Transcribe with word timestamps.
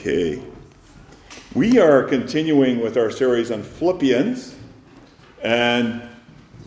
Okay. 0.00 0.40
We 1.54 1.80
are 1.80 2.04
continuing 2.04 2.80
with 2.80 2.96
our 2.96 3.10
series 3.10 3.50
on 3.50 3.64
Philippians. 3.64 4.54
And, 5.42 6.08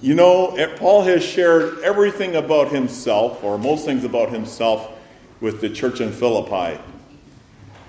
you 0.02 0.16
know, 0.16 0.54
eh, 0.58 0.76
Paul 0.76 1.04
has 1.04 1.24
shared 1.24 1.80
everything 1.80 2.36
about 2.36 2.74
himself, 2.74 3.42
or 3.42 3.58
most 3.58 3.86
things 3.86 4.04
about 4.04 4.32
himself, 4.32 4.92
with 5.40 5.62
the 5.62 5.70
church 5.70 6.02
in 6.02 6.12
Philippi. 6.12 6.78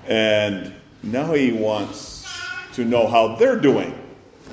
And 0.06 0.72
now 1.02 1.32
he 1.32 1.50
wants 1.50 2.24
to 2.74 2.84
know 2.84 3.08
how 3.08 3.34
they're 3.34 3.58
doing. 3.58 3.98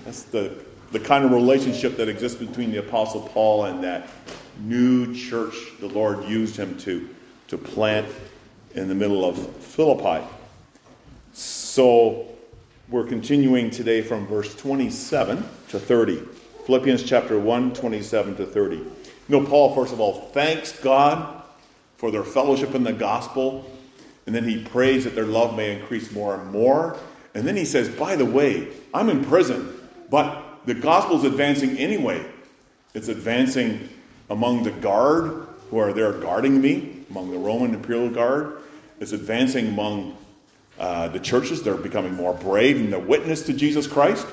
That's 0.05 0.23
the, 0.23 0.57
the 0.91 0.99
kind 0.99 1.23
of 1.23 1.29
relationship 1.29 1.97
that 1.97 2.09
exists 2.09 2.39
between 2.39 2.71
the 2.71 2.79
Apostle 2.79 3.29
Paul 3.31 3.65
and 3.65 3.83
that 3.83 4.09
new 4.59 5.13
church 5.13 5.53
the 5.79 5.87
Lord 5.87 6.27
used 6.27 6.55
him 6.55 6.75
to, 6.79 7.07
to 7.49 7.59
plant 7.59 8.07
in 8.73 8.87
the 8.87 8.95
middle 8.95 9.23
of 9.23 9.37
Philippi. 9.57 10.25
So 11.33 12.27
we're 12.89 13.05
continuing 13.05 13.69
today 13.69 14.01
from 14.01 14.25
verse 14.25 14.55
27 14.55 15.43
to 15.69 15.79
30. 15.79 16.23
Philippians 16.65 17.03
chapter 17.03 17.37
1, 17.39 17.73
27 17.73 18.35
to 18.37 18.45
30. 18.45 18.77
You 18.77 18.91
know, 19.27 19.45
Paul, 19.45 19.75
first 19.75 19.93
of 19.93 19.99
all, 19.99 20.29
thanks 20.33 20.71
God 20.79 21.43
for 21.97 22.09
their 22.09 22.23
fellowship 22.23 22.73
in 22.73 22.83
the 22.83 22.93
gospel. 22.93 23.69
And 24.25 24.35
then 24.35 24.43
he 24.43 24.63
prays 24.63 25.03
that 25.03 25.15
their 25.15 25.25
love 25.25 25.55
may 25.55 25.79
increase 25.79 26.11
more 26.11 26.35
and 26.35 26.51
more. 26.51 26.97
And 27.35 27.47
then 27.47 27.55
he 27.55 27.65
says, 27.65 27.89
by 27.89 28.15
the 28.15 28.25
way, 28.25 28.67
I'm 28.93 29.09
in 29.09 29.23
prison, 29.23 29.73
but 30.09 30.65
the 30.65 30.73
gospel 30.73 31.17
is 31.17 31.23
advancing 31.23 31.77
anyway. 31.77 32.25
It's 32.93 33.07
advancing 33.07 33.87
among 34.31 34.63
the 34.63 34.71
guard 34.71 35.47
who 35.69 35.77
are 35.77 35.93
there 35.93 36.13
guarding 36.13 36.59
me, 36.59 37.05
among 37.11 37.31
the 37.31 37.37
Roman 37.37 37.75
imperial 37.75 38.09
guard. 38.09 38.61
It's 38.99 39.11
advancing 39.11 39.67
among 39.67 40.17
uh, 40.79 41.09
the 41.09 41.19
churches. 41.19 41.61
They're 41.61 41.75
becoming 41.75 42.13
more 42.13 42.33
brave 42.33 42.77
in 42.77 42.89
their 42.89 42.99
witness 42.99 43.43
to 43.43 43.53
Jesus 43.53 43.85
Christ. 43.85 44.25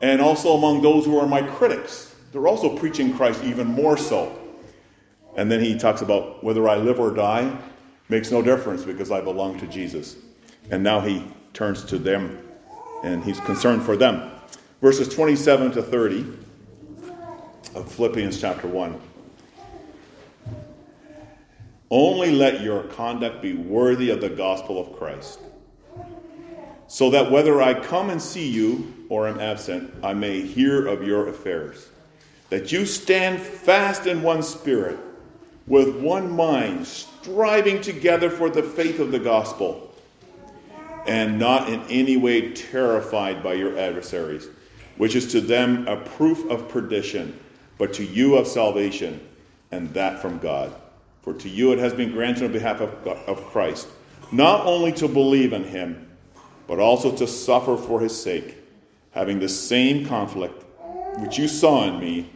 And 0.00 0.20
also 0.20 0.56
among 0.56 0.82
those 0.82 1.04
who 1.04 1.18
are 1.18 1.26
my 1.26 1.42
critics. 1.42 2.14
They're 2.32 2.48
also 2.48 2.76
preaching 2.76 3.16
Christ 3.16 3.44
even 3.44 3.66
more 3.66 3.96
so. 3.96 4.36
And 5.36 5.50
then 5.50 5.60
he 5.62 5.78
talks 5.78 6.02
about 6.02 6.42
whether 6.42 6.68
I 6.68 6.76
live 6.76 6.98
or 6.98 7.10
die 7.10 7.56
makes 8.08 8.30
no 8.30 8.42
difference 8.42 8.84
because 8.84 9.10
I 9.10 9.20
belong 9.20 9.58
to 9.60 9.66
Jesus. 9.66 10.16
And 10.70 10.82
now 10.82 11.00
he 11.00 11.26
turns 11.52 11.84
to 11.84 11.98
them 11.98 12.42
and 13.02 13.22
he's 13.22 13.40
concerned 13.40 13.82
for 13.82 13.96
them. 13.96 14.30
Verses 14.80 15.08
27 15.08 15.72
to 15.72 15.82
30 15.82 16.26
of 17.74 17.90
Philippians 17.92 18.40
chapter 18.40 18.66
1. 18.66 19.00
Only 21.90 22.32
let 22.32 22.62
your 22.62 22.82
conduct 22.84 23.40
be 23.42 23.52
worthy 23.54 24.10
of 24.10 24.20
the 24.20 24.28
gospel 24.28 24.80
of 24.80 24.98
Christ, 24.98 25.40
so 26.88 27.10
that 27.10 27.30
whether 27.30 27.60
I 27.60 27.74
come 27.74 28.10
and 28.10 28.20
see 28.20 28.48
you 28.48 29.06
or 29.08 29.28
am 29.28 29.40
absent, 29.40 29.92
I 30.02 30.14
may 30.14 30.40
hear 30.42 30.86
of 30.86 31.06
your 31.06 31.28
affairs. 31.28 31.88
That 32.50 32.70
you 32.70 32.86
stand 32.86 33.40
fast 33.40 34.06
in 34.06 34.22
one 34.22 34.42
spirit, 34.42 34.98
with 35.66 35.96
one 35.96 36.30
mind, 36.30 36.86
striving 36.86 37.80
together 37.80 38.30
for 38.30 38.48
the 38.48 38.62
faith 38.62 39.00
of 39.00 39.10
the 39.10 39.18
gospel, 39.18 39.94
and 41.06 41.38
not 41.38 41.68
in 41.68 41.82
any 41.88 42.16
way 42.16 42.52
terrified 42.52 43.42
by 43.42 43.54
your 43.54 43.76
adversaries, 43.78 44.48
which 44.96 45.16
is 45.16 45.30
to 45.32 45.40
them 45.40 45.86
a 45.88 45.96
proof 45.96 46.48
of 46.50 46.68
perdition, 46.68 47.38
but 47.78 47.92
to 47.94 48.04
you 48.04 48.36
of 48.36 48.46
salvation, 48.46 49.20
and 49.72 49.92
that 49.94 50.22
from 50.22 50.38
God. 50.38 50.72
For 51.22 51.34
to 51.34 51.48
you 51.48 51.72
it 51.72 51.80
has 51.80 51.92
been 51.92 52.12
granted 52.12 52.44
on 52.44 52.52
behalf 52.52 52.80
of, 52.80 52.90
of 53.06 53.44
Christ, 53.46 53.88
not 54.30 54.64
only 54.64 54.92
to 54.92 55.08
believe 55.08 55.52
in 55.52 55.64
him, 55.64 56.05
but 56.66 56.78
also 56.78 57.14
to 57.16 57.26
suffer 57.26 57.76
for 57.76 58.00
his 58.00 58.20
sake, 58.20 58.56
having 59.12 59.38
the 59.38 59.48
same 59.48 60.06
conflict 60.06 60.64
which 61.18 61.38
you 61.38 61.48
saw 61.48 61.84
in 61.84 61.98
me, 61.98 62.30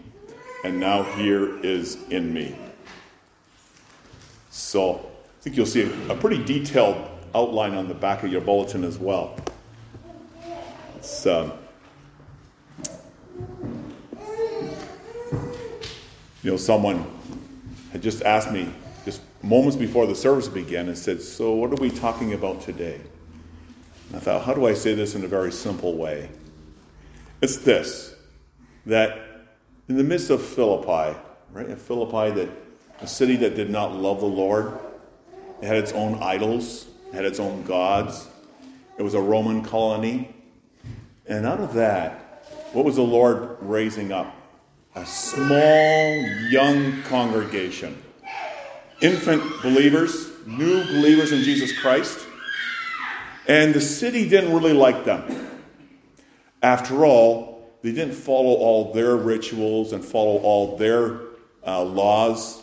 and 0.65 0.79
now 0.79 1.03
here 1.03 1.63
is 1.65 1.99
in 2.11 2.33
me. 2.33 2.55
So 4.51 4.95
I 5.41 5.43
think 5.43 5.57
you'll 5.57 5.67
see 5.67 5.91
a, 6.09 6.15
pretty 6.15 6.43
detailed 6.45 6.97
outline 7.35 7.75
on 7.75 7.89
the 7.89 7.95
back 7.95 8.23
of 8.23 8.33
your 8.33 8.41
bulletin 8.41 8.85
as 8.85 8.99
well. 8.99 9.37
It's, 10.97 11.27
um, 11.27 11.53
you 16.43 16.51
know, 16.51 16.57
someone 16.57 17.07
had 17.93 18.03
just 18.03 18.23
asked 18.23 18.51
me 18.51 18.73
just 19.05 19.23
moments 19.43 19.77
before 19.77 20.07
the 20.07 20.15
service 20.15 20.49
began 20.49 20.89
and 20.89 20.97
said, 20.97 21.23
So, 21.23 21.53
what 21.53 21.71
are 21.71 21.83
we 21.83 21.91
talking 21.91 22.35
about 22.35 22.61
today? 22.61 23.01
I 24.13 24.19
thought, 24.19 24.43
how 24.43 24.55
do 24.55 24.67
I 24.67 24.75
say 24.75 24.95
this 24.95 25.15
in 25.15 25.25
a 25.25 25.29
very 25.29 25.53
simple 25.53 25.97
way? 25.97 26.29
It's 27.43 27.59
this 27.59 28.15
that 28.87 29.47
in 29.89 29.97
the 29.97 30.05
midst 30.05 30.31
of 30.31 30.43
Philippi, 30.43 31.19
right, 31.53 31.79
Philippi, 31.79 32.35
that 32.35 32.49
a 33.01 33.07
city 33.07 33.37
that 33.37 33.55
did 33.55 33.71
not 33.71 33.95
love 33.95 34.21
the 34.21 34.27
Lord, 34.27 34.79
it 35.61 35.67
had 35.67 35.77
its 35.77 35.93
own 35.93 36.23
idols, 36.23 36.87
it 37.09 37.15
had 37.15 37.25
its 37.25 37.39
own 37.39 37.63
gods, 37.65 38.29
it 38.99 39.03
was 39.03 39.15
a 39.15 39.21
Roman 39.21 39.63
colony. 39.63 40.35
And 41.27 41.47
out 41.47 41.61
of 41.61 41.75
that, 41.75 42.45
what 42.73 42.85
was 42.85 42.97
the 42.97 43.03
Lord 43.03 43.57
raising 43.61 44.13
up? 44.13 44.35
A 44.97 45.07
small, 45.07 46.23
young 46.51 47.03
congregation 47.03 48.01
infant 49.01 49.43
believers, 49.63 50.29
new 50.47 50.85
believers 50.85 51.33
in 51.33 51.43
Jesus 51.43 51.77
Christ. 51.79 52.27
And 53.47 53.75
the 53.75 53.81
city 53.81 54.29
didn't 54.29 54.53
really 54.53 54.73
like 54.73 55.05
them. 55.05 55.49
After 56.63 57.05
all, 57.05 57.71
they 57.83 57.93
didn't 57.93 58.15
follow 58.15 58.55
all 58.55 58.93
their 58.93 59.17
rituals 59.17 59.93
and 59.93 60.05
follow 60.05 60.39
all 60.39 60.77
their 60.77 61.21
uh, 61.67 61.83
laws. 61.83 62.63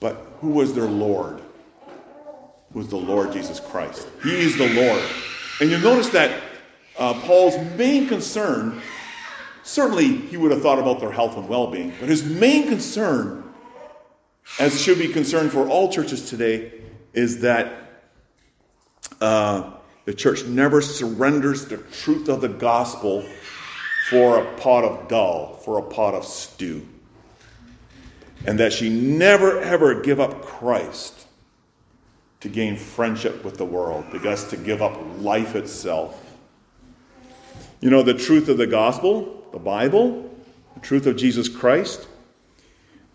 But 0.00 0.16
who 0.40 0.50
was 0.50 0.74
their 0.74 0.84
Lord? 0.84 1.38
It 1.40 2.76
was 2.76 2.88
the 2.88 2.96
Lord 2.96 3.32
Jesus 3.32 3.60
Christ. 3.60 4.08
He 4.22 4.38
is 4.38 4.56
the 4.56 4.72
Lord. 4.74 5.02
And 5.60 5.70
you'll 5.70 5.80
notice 5.80 6.08
that 6.10 6.42
uh, 6.98 7.14
Paul's 7.20 7.56
main 7.76 8.08
concern, 8.08 8.80
certainly 9.62 10.16
he 10.16 10.36
would 10.36 10.50
have 10.50 10.62
thought 10.62 10.78
about 10.78 11.00
their 11.00 11.12
health 11.12 11.36
and 11.36 11.48
well 11.48 11.66
being, 11.66 11.92
but 12.00 12.08
his 12.08 12.24
main 12.24 12.68
concern 12.68 13.42
as 14.58 14.80
should 14.80 14.98
be 14.98 15.08
concerned 15.08 15.50
for 15.50 15.68
all 15.68 15.90
churches 15.90 16.28
today, 16.28 16.72
is 17.14 17.40
that 17.40 18.02
uh, 19.20 19.72
the 20.04 20.14
church 20.14 20.44
never 20.44 20.80
surrenders 20.80 21.66
the 21.66 21.78
truth 21.78 22.28
of 22.28 22.40
the 22.40 22.48
gospel 22.48 23.24
for 24.10 24.38
a 24.38 24.54
pot 24.56 24.84
of 24.84 25.08
dal, 25.08 25.54
for 25.64 25.78
a 25.78 25.82
pot 25.82 26.14
of 26.14 26.24
stew. 26.24 26.86
And 28.46 28.58
that 28.58 28.72
she 28.72 28.88
never 28.88 29.60
ever 29.60 30.00
give 30.00 30.18
up 30.18 30.42
Christ 30.42 31.26
to 32.40 32.48
gain 32.48 32.76
friendship 32.76 33.44
with 33.44 33.56
the 33.56 33.64
world, 33.64 34.04
because 34.10 34.48
to 34.48 34.56
give 34.56 34.82
up 34.82 34.98
life 35.18 35.54
itself. 35.54 36.36
You 37.80 37.90
know, 37.90 38.02
the 38.02 38.14
truth 38.14 38.48
of 38.48 38.58
the 38.58 38.66
gospel, 38.66 39.46
the 39.52 39.60
Bible, 39.60 40.28
the 40.74 40.80
truth 40.80 41.06
of 41.06 41.16
Jesus 41.16 41.48
Christ, 41.48 42.08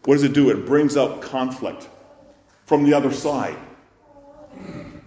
what 0.06 0.16
does 0.16 0.24
it 0.24 0.32
do? 0.32 0.50
It 0.50 0.66
brings 0.66 0.96
out 0.96 1.22
conflict 1.22 1.90
from 2.66 2.86
the 2.86 2.94
other 2.94 3.12
side, 3.12 3.58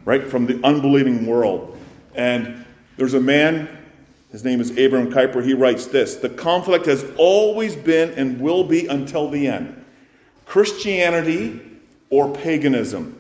right? 0.04 0.24
From 0.24 0.46
the 0.46 0.60
unbelieving 0.64 1.26
world. 1.26 1.78
And 2.14 2.64
there's 2.96 3.14
a 3.14 3.20
man, 3.20 3.68
his 4.30 4.44
name 4.44 4.60
is 4.60 4.76
Abraham 4.76 5.12
Kuyper, 5.12 5.44
he 5.44 5.54
writes 5.54 5.86
this 5.86 6.16
The 6.16 6.28
conflict 6.28 6.86
has 6.86 7.04
always 7.16 7.76
been 7.76 8.10
and 8.10 8.40
will 8.40 8.64
be 8.64 8.86
until 8.86 9.28
the 9.30 9.46
end 9.46 9.84
Christianity 10.46 11.60
or 12.10 12.32
paganism, 12.34 13.18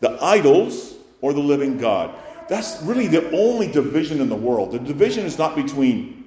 the 0.00 0.22
idols 0.22 0.94
or 1.20 1.32
the 1.32 1.40
living 1.40 1.78
God. 1.78 2.14
That's 2.48 2.80
really 2.82 3.06
the 3.06 3.30
only 3.32 3.70
division 3.70 4.20
in 4.20 4.30
the 4.30 4.36
world. 4.36 4.72
The 4.72 4.78
division 4.78 5.26
is 5.26 5.36
not 5.36 5.54
between 5.54 6.26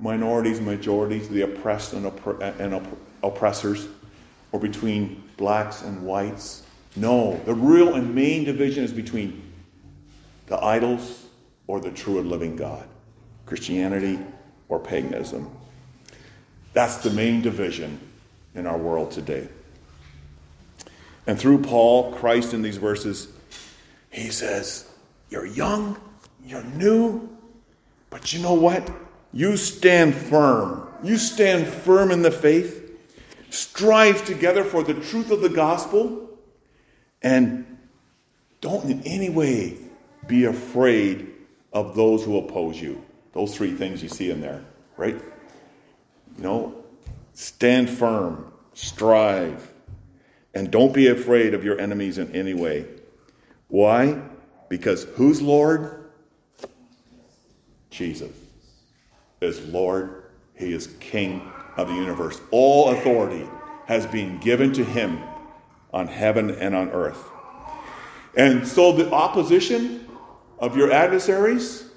minorities, 0.00 0.60
majorities, 0.60 1.28
the 1.28 1.42
oppressed 1.42 1.92
and, 1.92 2.10
oppre- 2.10 2.58
and 2.58 2.74
opp- 2.74 2.98
oppressors 3.22 3.86
or 4.52 4.58
between 4.58 5.22
blacks 5.36 5.82
and 5.82 6.02
whites. 6.02 6.64
No, 6.96 7.40
the 7.44 7.54
real 7.54 7.94
and 7.94 8.14
main 8.14 8.44
division 8.44 8.84
is 8.84 8.92
between 8.92 9.42
the 10.46 10.62
idols 10.62 11.26
or 11.66 11.80
the 11.80 11.90
true 11.90 12.18
and 12.18 12.28
living 12.28 12.56
God, 12.56 12.86
Christianity 13.46 14.18
or 14.68 14.80
paganism. 14.80 15.50
That's 16.72 16.96
the 16.98 17.10
main 17.10 17.42
division 17.42 18.00
in 18.54 18.66
our 18.66 18.76
world 18.76 19.10
today. 19.12 19.48
And 21.26 21.38
through 21.38 21.62
Paul, 21.62 22.12
Christ 22.14 22.54
in 22.54 22.62
these 22.62 22.76
verses, 22.76 23.28
he 24.10 24.30
says, 24.30 24.90
You're 25.28 25.46
young, 25.46 25.96
you're 26.44 26.64
new, 26.64 27.28
but 28.08 28.32
you 28.32 28.40
know 28.40 28.54
what? 28.54 28.90
You 29.32 29.56
stand 29.56 30.14
firm. 30.14 30.88
You 31.04 31.16
stand 31.16 31.66
firm 31.66 32.10
in 32.10 32.22
the 32.22 32.32
faith 32.32 32.80
strive 33.50 34.24
together 34.24 34.64
for 34.64 34.82
the 34.82 34.94
truth 34.94 35.30
of 35.30 35.42
the 35.42 35.48
gospel, 35.48 36.29
and 37.22 37.78
don't 38.60 38.84
in 38.84 39.02
any 39.02 39.30
way 39.30 39.76
be 40.26 40.44
afraid 40.44 41.28
of 41.72 41.94
those 41.94 42.24
who 42.24 42.38
oppose 42.38 42.80
you. 42.80 43.02
Those 43.32 43.56
three 43.56 43.74
things 43.74 44.02
you 44.02 44.08
see 44.08 44.30
in 44.30 44.40
there, 44.40 44.64
right? 44.96 45.14
You 46.36 46.42
know, 46.42 46.84
stand 47.32 47.88
firm, 47.88 48.52
strive, 48.74 49.72
and 50.54 50.70
don't 50.70 50.92
be 50.92 51.08
afraid 51.08 51.54
of 51.54 51.64
your 51.64 51.80
enemies 51.80 52.18
in 52.18 52.34
any 52.34 52.54
way. 52.54 52.86
Why? 53.68 54.20
Because 54.68 55.04
who's 55.14 55.40
Lord? 55.40 56.10
Jesus 57.90 58.32
is 59.40 59.60
Lord. 59.66 60.24
He 60.54 60.72
is 60.72 60.88
King 60.98 61.50
of 61.76 61.88
the 61.88 61.94
universe. 61.94 62.40
All 62.50 62.90
authority 62.90 63.48
has 63.86 64.06
been 64.06 64.38
given 64.38 64.72
to 64.72 64.84
him 64.84 65.20
on 65.92 66.06
heaven 66.06 66.50
and 66.50 66.74
on 66.74 66.90
earth. 66.90 67.22
And 68.36 68.66
so 68.66 68.92
the 68.92 69.10
opposition 69.12 70.08
of 70.58 70.76
your 70.76 70.92
adversaries, 70.92 71.90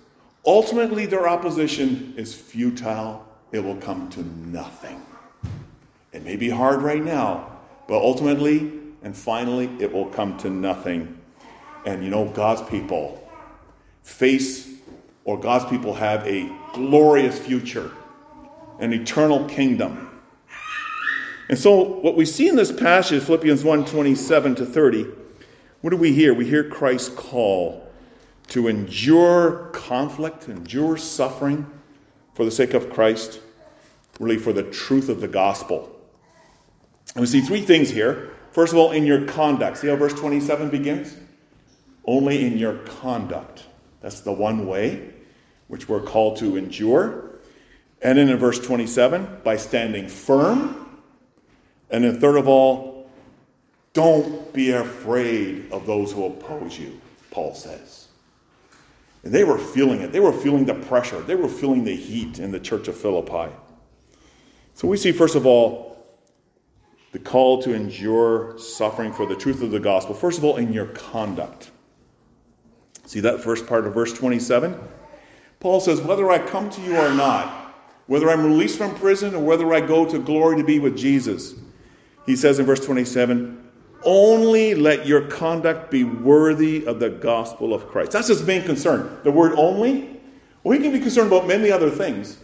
ultimately 0.45 1.05
their 1.05 1.27
opposition 1.27 2.13
is 2.17 2.33
futile. 2.33 3.25
It 3.51 3.63
will 3.63 3.77
come 3.77 4.09
to 4.09 4.23
nothing. 4.23 5.01
It 6.11 6.23
may 6.23 6.35
be 6.35 6.49
hard 6.49 6.81
right 6.81 7.03
now, 7.03 7.59
but 7.87 8.01
ultimately 8.01 8.71
and 9.03 9.15
finally 9.15 9.69
it 9.79 9.91
will 9.91 10.07
come 10.07 10.37
to 10.39 10.49
nothing. 10.49 11.19
And 11.85 12.03
you 12.03 12.09
know, 12.09 12.29
God's 12.29 12.61
people 12.69 13.19
face, 14.01 14.69
or 15.25 15.39
God's 15.39 15.65
people 15.65 15.93
have 15.93 16.25
a 16.25 16.49
glorious 16.73 17.37
future, 17.37 17.91
an 18.79 18.93
eternal 18.93 19.45
kingdom. 19.47 20.12
And 21.49 21.57
so 21.57 21.81
what 21.81 22.15
we 22.15 22.25
see 22.25 22.47
in 22.47 22.55
this 22.55 22.71
passage, 22.71 23.23
Philippians 23.23 23.63
1 23.63 23.85
27 23.85 24.55
to 24.55 24.65
30, 24.65 25.07
what 25.81 25.89
do 25.89 25.97
we 25.97 26.13
hear? 26.13 26.33
We 26.33 26.45
hear 26.45 26.63
Christ's 26.63 27.09
call 27.09 27.87
to 28.47 28.67
endure 28.67 29.69
conflict, 29.73 30.47
endure 30.47 30.97
suffering 30.97 31.69
for 32.33 32.45
the 32.45 32.51
sake 32.51 32.73
of 32.73 32.89
Christ, 32.89 33.39
really 34.19 34.37
for 34.37 34.53
the 34.53 34.63
truth 34.63 35.09
of 35.09 35.21
the 35.21 35.27
gospel. 35.27 35.89
And 37.15 37.21
we 37.21 37.27
see 37.27 37.41
three 37.41 37.61
things 37.61 37.89
here. 37.89 38.31
First 38.51 38.73
of 38.73 38.79
all, 38.79 38.91
in 38.91 39.05
your 39.05 39.25
conduct. 39.25 39.77
See 39.77 39.87
how 39.87 39.95
verse 39.95 40.13
27 40.13 40.69
begins? 40.69 41.17
Only 42.05 42.45
in 42.45 42.57
your 42.57 42.77
conduct. 42.79 43.65
That's 44.01 44.21
the 44.21 44.31
one 44.31 44.65
way 44.65 45.13
which 45.67 45.89
we're 45.89 46.01
called 46.01 46.37
to 46.37 46.57
endure. 46.57 47.31
And 48.01 48.17
then 48.17 48.29
in 48.29 48.37
verse 48.37 48.59
27, 48.59 49.39
by 49.43 49.57
standing 49.57 50.07
firm. 50.07 50.82
And 51.93 52.03
then, 52.03 52.19
third 52.19 52.37
of 52.37 52.47
all, 52.47 53.07
don't 53.93 54.51
be 54.51 54.71
afraid 54.71 55.71
of 55.71 55.85
those 55.85 56.11
who 56.11 56.25
oppose 56.25 56.77
you, 56.77 56.99
Paul 57.29 57.53
says. 57.53 58.07
And 59.23 59.31
they 59.31 59.43
were 59.43 59.59
feeling 59.59 60.01
it. 60.01 60.11
They 60.11 60.19
were 60.19 60.33
feeling 60.33 60.65
the 60.65 60.73
pressure. 60.73 61.21
They 61.21 61.35
were 61.35 61.47
feeling 61.47 61.83
the 61.83 61.95
heat 61.95 62.39
in 62.39 62.51
the 62.51 62.59
church 62.59 62.87
of 62.87 62.97
Philippi. 62.97 63.53
So 64.73 64.87
we 64.87 64.97
see, 64.97 65.11
first 65.11 65.35
of 65.35 65.45
all, 65.45 66.03
the 67.11 67.19
call 67.19 67.61
to 67.61 67.75
endure 67.75 68.57
suffering 68.57 69.13
for 69.13 69.27
the 69.27 69.35
truth 69.35 69.61
of 69.61 69.69
the 69.69 69.79
gospel. 69.79 70.15
First 70.15 70.39
of 70.39 70.43
all, 70.43 70.57
in 70.57 70.73
your 70.73 70.87
conduct. 70.87 71.69
See 73.05 73.19
that 73.19 73.39
first 73.41 73.67
part 73.67 73.85
of 73.85 73.93
verse 73.93 74.13
27? 74.13 74.75
Paul 75.59 75.79
says, 75.79 76.01
Whether 76.01 76.31
I 76.31 76.39
come 76.39 76.71
to 76.71 76.81
you 76.81 76.97
or 76.97 77.13
not, 77.13 77.75
whether 78.07 78.31
I'm 78.31 78.43
released 78.43 78.79
from 78.79 78.95
prison 78.95 79.35
or 79.35 79.43
whether 79.43 79.71
I 79.75 79.79
go 79.79 80.09
to 80.09 80.17
glory 80.17 80.57
to 80.57 80.63
be 80.63 80.79
with 80.79 80.97
Jesus, 80.97 81.53
he 82.25 82.35
says 82.35 82.59
in 82.59 82.65
verse 82.65 82.79
27, 82.79 83.63
only 84.05 84.75
let 84.75 85.05
your 85.05 85.21
conduct 85.27 85.89
be 85.89 86.03
worthy 86.03 86.85
of 86.85 86.99
the 86.99 87.09
gospel 87.09 87.73
of 87.73 87.87
Christ. 87.87 88.11
That's 88.11 88.27
his 88.27 88.43
main 88.43 88.63
concern. 88.63 89.19
The 89.23 89.31
word 89.31 89.53
only, 89.57 90.19
well, 90.63 90.77
he 90.77 90.83
can 90.83 90.91
be 90.91 90.99
concerned 90.99 91.27
about 91.27 91.47
many 91.47 91.71
other 91.71 91.89
things, 91.89 92.37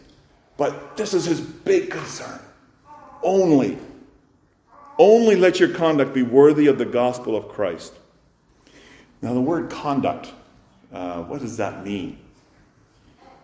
but 0.57 0.95
this 0.95 1.13
is 1.13 1.25
his 1.25 1.41
big 1.41 1.89
concern. 1.89 2.39
Only. 3.23 3.77
Only 4.97 5.35
let 5.35 5.59
your 5.59 5.69
conduct 5.69 6.13
be 6.13 6.23
worthy 6.23 6.67
of 6.67 6.77
the 6.77 6.85
gospel 6.85 7.35
of 7.35 7.49
Christ. 7.49 7.93
Now, 9.21 9.33
the 9.33 9.41
word 9.41 9.69
conduct, 9.69 10.33
uh, 10.93 11.23
what 11.23 11.41
does 11.41 11.57
that 11.57 11.85
mean? 11.85 12.17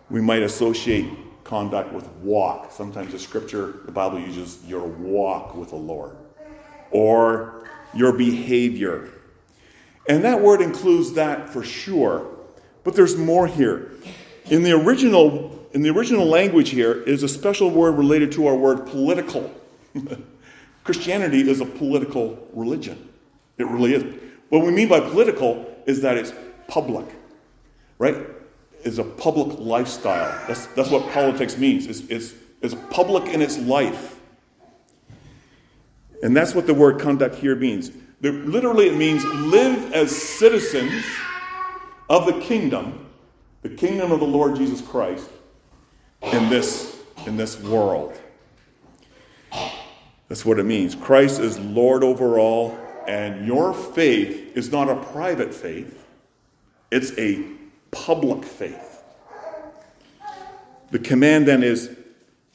We 0.08 0.20
might 0.20 0.42
associate 0.42 1.08
conduct 1.44 1.92
with 1.92 2.08
walk. 2.22 2.72
Sometimes 2.72 3.12
the 3.12 3.18
scripture, 3.18 3.80
the 3.84 3.92
Bible 3.92 4.18
uses 4.18 4.64
your 4.66 4.84
walk 4.84 5.54
with 5.54 5.70
the 5.70 5.76
Lord 5.76 6.16
or 6.90 7.68
your 7.94 8.12
behavior. 8.12 9.10
And 10.08 10.24
that 10.24 10.40
word 10.40 10.60
includes 10.60 11.14
that 11.14 11.50
for 11.50 11.62
sure. 11.62 12.26
But 12.84 12.94
there's 12.94 13.16
more 13.16 13.46
here. 13.46 13.92
In 14.46 14.62
the 14.62 14.72
original 14.72 15.56
in 15.72 15.82
the 15.82 15.90
original 15.90 16.24
language 16.24 16.70
here 16.70 17.02
is 17.02 17.22
a 17.22 17.28
special 17.28 17.70
word 17.70 17.98
related 17.98 18.32
to 18.32 18.46
our 18.46 18.56
word 18.56 18.86
political. 18.86 19.52
Christianity 20.84 21.50
is 21.50 21.60
a 21.60 21.66
political 21.66 22.48
religion. 22.54 23.10
It 23.58 23.66
really 23.66 23.92
is. 23.94 24.04
What 24.48 24.64
we 24.64 24.70
mean 24.70 24.88
by 24.88 25.00
political 25.00 25.66
is 25.84 26.00
that 26.02 26.16
it's 26.16 26.32
public, 26.68 27.06
right? 27.98 28.16
It's 28.84 28.98
a 28.98 29.04
public 29.04 29.58
lifestyle. 29.58 30.30
That's, 30.46 30.66
that's 30.68 30.90
what 30.90 31.10
politics 31.12 31.58
means. 31.58 31.86
It's, 31.86 32.00
it's, 32.08 32.34
it's 32.62 32.74
public 32.90 33.34
in 33.34 33.42
its 33.42 33.58
life. 33.58 34.15
And 36.26 36.36
that's 36.36 36.56
what 36.56 36.66
the 36.66 36.74
word 36.74 36.98
conduct 36.98 37.36
here 37.36 37.54
means. 37.54 37.92
Literally, 38.20 38.88
it 38.88 38.96
means 38.96 39.24
live 39.24 39.92
as 39.92 40.10
citizens 40.10 41.04
of 42.10 42.26
the 42.26 42.40
kingdom, 42.40 43.06
the 43.62 43.68
kingdom 43.68 44.10
of 44.10 44.18
the 44.18 44.26
Lord 44.26 44.56
Jesus 44.56 44.80
Christ, 44.80 45.30
in 46.22 46.50
this, 46.50 47.00
in 47.26 47.36
this 47.36 47.60
world. 47.60 48.20
That's 50.26 50.44
what 50.44 50.58
it 50.58 50.64
means. 50.64 50.96
Christ 50.96 51.38
is 51.38 51.60
Lord 51.60 52.02
over 52.02 52.40
all, 52.40 52.76
and 53.06 53.46
your 53.46 53.72
faith 53.72 54.56
is 54.56 54.72
not 54.72 54.88
a 54.88 54.96
private 54.96 55.54
faith, 55.54 56.08
it's 56.90 57.16
a 57.16 57.44
public 57.92 58.44
faith. 58.44 59.00
The 60.90 60.98
command 60.98 61.46
then 61.46 61.62
is 61.62 61.96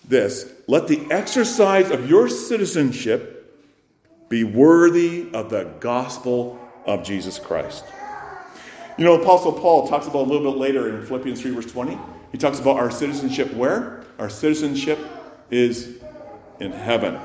this 0.03 0.51
let 0.67 0.89
the 0.89 1.09
exercise 1.09 1.89
of 1.89 2.09
your 2.09 2.27
citizenship 2.27 3.30
be 4.31 4.45
worthy 4.45 5.29
of 5.33 5.49
the 5.49 5.65
gospel 5.81 6.57
of 6.85 7.03
Jesus 7.03 7.37
Christ. 7.37 7.83
You 8.97 9.03
know, 9.03 9.21
Apostle 9.21 9.51
Paul 9.51 9.89
talks 9.89 10.07
about 10.07 10.21
a 10.25 10.29
little 10.29 10.53
bit 10.53 10.57
later 10.57 10.89
in 10.89 11.05
Philippians 11.05 11.41
3, 11.41 11.51
verse 11.51 11.65
20. 11.65 11.97
He 12.31 12.37
talks 12.37 12.57
about 12.57 12.77
our 12.77 12.89
citizenship 12.89 13.53
where? 13.53 14.05
Our 14.19 14.29
citizenship 14.29 14.99
is 15.51 15.97
in 16.61 16.71
heaven. 16.71 17.19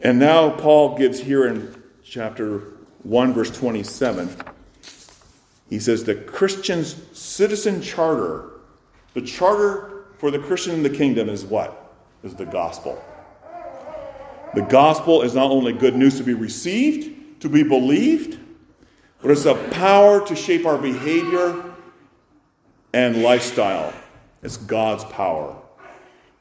And 0.00 0.18
now 0.18 0.48
Paul 0.48 0.96
gives 0.96 1.20
here 1.20 1.46
in 1.46 1.82
chapter 2.02 2.60
1, 3.02 3.34
verse 3.34 3.50
27, 3.50 4.34
he 5.68 5.78
says 5.78 6.04
the 6.04 6.14
Christian's 6.14 6.96
citizen 7.12 7.82
charter, 7.82 8.60
the 9.12 9.20
charter 9.20 10.06
for 10.16 10.30
the 10.30 10.38
Christian 10.38 10.74
in 10.74 10.82
the 10.82 10.90
kingdom 10.90 11.28
is 11.28 11.44
what? 11.44 11.94
Is 12.22 12.34
the 12.34 12.46
gospel. 12.46 13.02
The 14.54 14.62
gospel 14.62 15.22
is 15.22 15.34
not 15.34 15.50
only 15.50 15.72
good 15.72 15.94
news 15.96 16.16
to 16.18 16.24
be 16.24 16.34
received, 16.34 17.40
to 17.42 17.48
be 17.48 17.62
believed, 17.62 18.38
but 19.20 19.30
it's 19.30 19.44
a 19.44 19.54
power 19.70 20.24
to 20.26 20.36
shape 20.36 20.64
our 20.64 20.78
behavior 20.78 21.64
and 22.94 23.22
lifestyle. 23.22 23.92
It's 24.42 24.56
God's 24.56 25.04
power. 25.04 25.56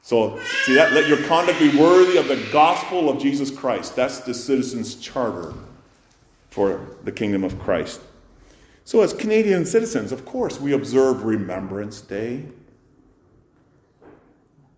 So, 0.02 0.40
see 0.64 0.76
that? 0.76 0.94
Let 0.94 1.10
your 1.10 1.22
conduct 1.24 1.60
be 1.60 1.78
worthy 1.78 2.18
of 2.18 2.28
the 2.28 2.42
gospel 2.52 3.10
of 3.10 3.20
Jesus 3.20 3.52
Christ. 3.52 3.96
That's 3.96 4.20
the 4.20 4.34
citizen's 4.34 4.96
charter 4.96 5.54
for 6.50 6.96
the 7.04 7.12
kingdom 7.12 7.44
of 7.44 7.60
Christ. 7.60 8.00
So, 8.86 9.02
as 9.02 9.12
Canadian 9.12 9.66
citizens, 9.66 10.14
of 10.14 10.24
course, 10.24 10.62
we 10.62 10.72
observe 10.74 11.24
Remembrance 11.24 12.00
Day. 12.00 12.46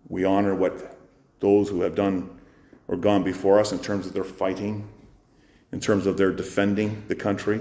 We 0.08 0.24
honor 0.24 0.56
what 0.56 0.98
those 1.38 1.68
who 1.68 1.82
have 1.82 1.94
done 1.94 2.39
or 2.90 2.96
gone 2.96 3.22
before 3.22 3.60
us 3.60 3.70
in 3.70 3.78
terms 3.78 4.04
of 4.04 4.12
their 4.12 4.24
fighting, 4.24 4.86
in 5.70 5.78
terms 5.78 6.06
of 6.06 6.16
their 6.16 6.32
defending 6.32 7.02
the 7.06 7.14
country. 7.14 7.60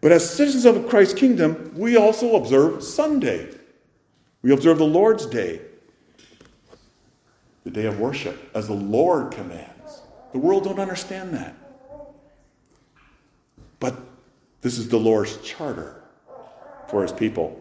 But 0.00 0.10
as 0.10 0.28
citizens 0.28 0.64
of 0.64 0.88
Christ's 0.88 1.14
kingdom, 1.14 1.72
we 1.76 1.96
also 1.96 2.34
observe 2.34 2.82
Sunday. 2.82 3.48
We 4.42 4.52
observe 4.52 4.78
the 4.78 4.86
Lord's 4.86 5.24
Day, 5.24 5.60
the 7.62 7.70
day 7.70 7.86
of 7.86 8.00
worship, 8.00 8.50
as 8.54 8.66
the 8.66 8.74
Lord 8.74 9.30
commands. 9.30 10.02
The 10.32 10.38
world 10.38 10.64
don't 10.64 10.80
understand 10.80 11.32
that. 11.34 11.54
But 13.78 13.96
this 14.62 14.78
is 14.78 14.88
the 14.88 14.98
Lord's 14.98 15.36
charter 15.42 16.02
for 16.88 17.02
his 17.02 17.12
people. 17.12 17.60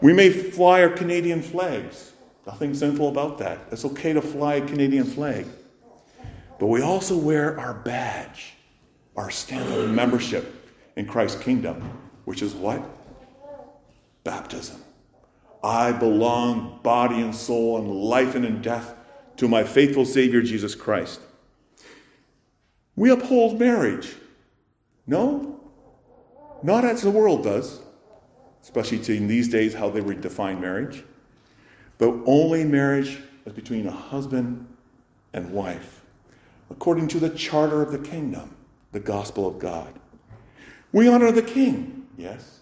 We 0.00 0.12
may 0.12 0.30
fly 0.30 0.80
our 0.80 0.90
Canadian 0.90 1.42
flags. 1.42 2.12
Nothing 2.46 2.72
sinful 2.72 3.08
about 3.08 3.36
that. 3.38 3.58
It's 3.72 3.84
okay 3.84 4.12
to 4.12 4.22
fly 4.22 4.54
a 4.54 4.66
Canadian 4.66 5.04
flag. 5.04 5.44
But 6.58 6.66
we 6.66 6.82
also 6.82 7.16
wear 7.16 7.58
our 7.58 7.74
badge, 7.74 8.54
our 9.16 9.30
stamp 9.30 9.68
of 9.70 9.90
membership 9.90 10.54
in 10.96 11.06
Christ's 11.06 11.42
kingdom, 11.42 11.80
which 12.24 12.42
is 12.42 12.54
what? 12.54 12.82
Baptism. 14.24 14.82
I 15.62 15.92
belong, 15.92 16.80
body 16.82 17.20
and 17.20 17.34
soul, 17.34 17.78
and 17.78 17.90
life 17.90 18.34
and 18.34 18.44
in 18.44 18.62
death, 18.62 18.94
to 19.36 19.48
my 19.48 19.64
faithful 19.64 20.04
Savior 20.04 20.42
Jesus 20.42 20.74
Christ. 20.74 21.20
We 22.96 23.10
uphold 23.10 23.60
marriage. 23.60 24.14
No? 25.06 25.60
Not 26.62 26.84
as 26.84 27.02
the 27.02 27.10
world 27.10 27.44
does, 27.44 27.80
especially 28.62 29.16
in 29.16 29.28
these 29.28 29.48
days 29.48 29.72
how 29.72 29.88
they 29.90 30.00
redefine 30.00 30.60
marriage, 30.60 31.04
but 31.98 32.14
only 32.26 32.64
marriage 32.64 33.18
is 33.46 33.52
between 33.52 33.86
a 33.86 33.92
husband 33.92 34.66
and 35.32 35.50
wife, 35.50 35.97
according 36.70 37.08
to 37.08 37.18
the 37.18 37.30
charter 37.30 37.82
of 37.82 37.92
the 37.92 37.98
kingdom, 37.98 38.54
the 38.92 39.00
gospel 39.00 39.46
of 39.46 39.58
God. 39.58 39.92
We 40.92 41.08
honor 41.08 41.32
the 41.32 41.42
king, 41.42 42.06
yes, 42.16 42.60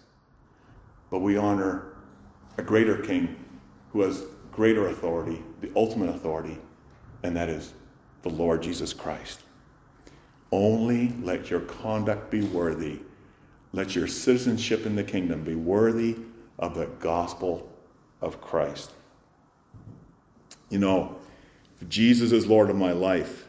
but 1.09 1.19
we 1.19 1.37
honor 1.37 1.93
a 2.57 2.61
greater 2.61 2.97
king 2.97 3.35
who 3.91 4.01
has 4.01 4.23
greater 4.51 4.87
authority, 4.89 5.41
the 5.61 5.71
ultimate 5.75 6.09
authority, 6.09 6.57
and 7.23 7.35
that 7.35 7.49
is 7.49 7.73
the 8.23 8.29
Lord 8.29 8.61
Jesus 8.61 8.93
Christ. 8.93 9.41
Only 10.51 11.13
let 11.21 11.49
your 11.49 11.61
conduct 11.61 12.31
be 12.31 12.41
worthy. 12.41 12.99
Let 13.73 13.95
your 13.95 14.07
citizenship 14.07 14.85
in 14.85 14.95
the 14.95 15.03
kingdom 15.03 15.43
be 15.43 15.55
worthy 15.55 16.15
of 16.57 16.73
the 16.73 16.87
gospel 16.99 17.69
of 18.21 18.41
Christ. 18.41 18.91
You 20.69 20.79
know, 20.79 21.17
Jesus 21.87 22.31
is 22.31 22.47
Lord 22.47 22.69
of 22.69 22.75
my 22.75 22.91
life. 22.91 23.46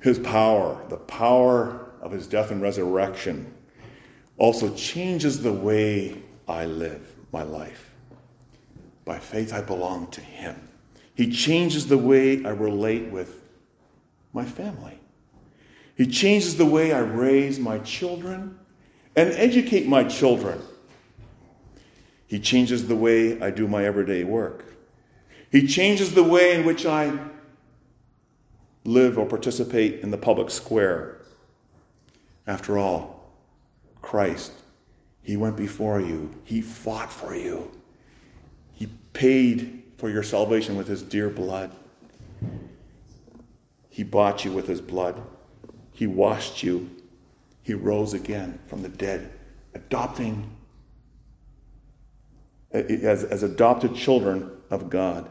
His 0.00 0.18
power, 0.18 0.80
the 0.88 0.96
power 0.96 1.90
of 2.00 2.12
his 2.12 2.26
death 2.26 2.50
and 2.50 2.62
resurrection, 2.62 3.52
also 4.38 4.72
changes 4.74 5.42
the 5.42 5.52
way 5.52 6.22
I 6.46 6.66
live 6.66 7.16
my 7.32 7.42
life. 7.42 7.92
By 9.04 9.18
faith, 9.18 9.52
I 9.52 9.60
belong 9.60 10.08
to 10.08 10.20
him. 10.20 10.56
He 11.14 11.30
changes 11.30 11.86
the 11.86 11.98
way 11.98 12.44
I 12.44 12.50
relate 12.50 13.10
with 13.10 13.42
my 14.32 14.44
family. 14.44 14.98
He 15.96 16.06
changes 16.06 16.56
the 16.56 16.66
way 16.66 16.92
I 16.92 16.98
raise 16.98 17.58
my 17.58 17.78
children 17.78 18.58
and 19.16 19.30
educate 19.32 19.86
my 19.88 20.04
children. 20.04 20.60
He 22.26 22.38
changes 22.38 22.86
the 22.86 22.96
way 22.96 23.40
I 23.40 23.50
do 23.50 23.66
my 23.66 23.86
everyday 23.86 24.24
work. 24.24 24.64
He 25.50 25.66
changes 25.66 26.12
the 26.12 26.24
way 26.24 26.54
in 26.54 26.66
which 26.66 26.84
I 26.84 27.18
live 28.86 29.18
or 29.18 29.26
participate 29.26 30.00
in 30.00 30.10
the 30.10 30.18
public 30.18 30.50
square. 30.50 31.18
After 32.46 32.78
all, 32.78 33.32
Christ, 34.02 34.52
He 35.22 35.36
went 35.36 35.56
before 35.56 36.00
you, 36.00 36.32
He 36.44 36.60
fought 36.60 37.12
for 37.12 37.34
you, 37.34 37.70
He 38.72 38.86
paid 39.12 39.82
for 39.98 40.10
your 40.10 40.22
salvation 40.22 40.76
with 40.76 40.86
His 40.86 41.02
dear 41.02 41.28
blood. 41.28 41.72
He 43.88 44.02
bought 44.02 44.44
you 44.44 44.52
with 44.52 44.66
His 44.66 44.80
blood, 44.80 45.20
He 45.92 46.06
washed 46.06 46.62
you, 46.62 46.90
He 47.62 47.74
rose 47.74 48.14
again 48.14 48.58
from 48.66 48.82
the 48.82 48.88
dead, 48.88 49.32
adopting 49.74 50.50
as, 52.70 53.24
as 53.24 53.42
adopted 53.42 53.94
children 53.94 54.50
of 54.70 54.90
God. 54.90 55.28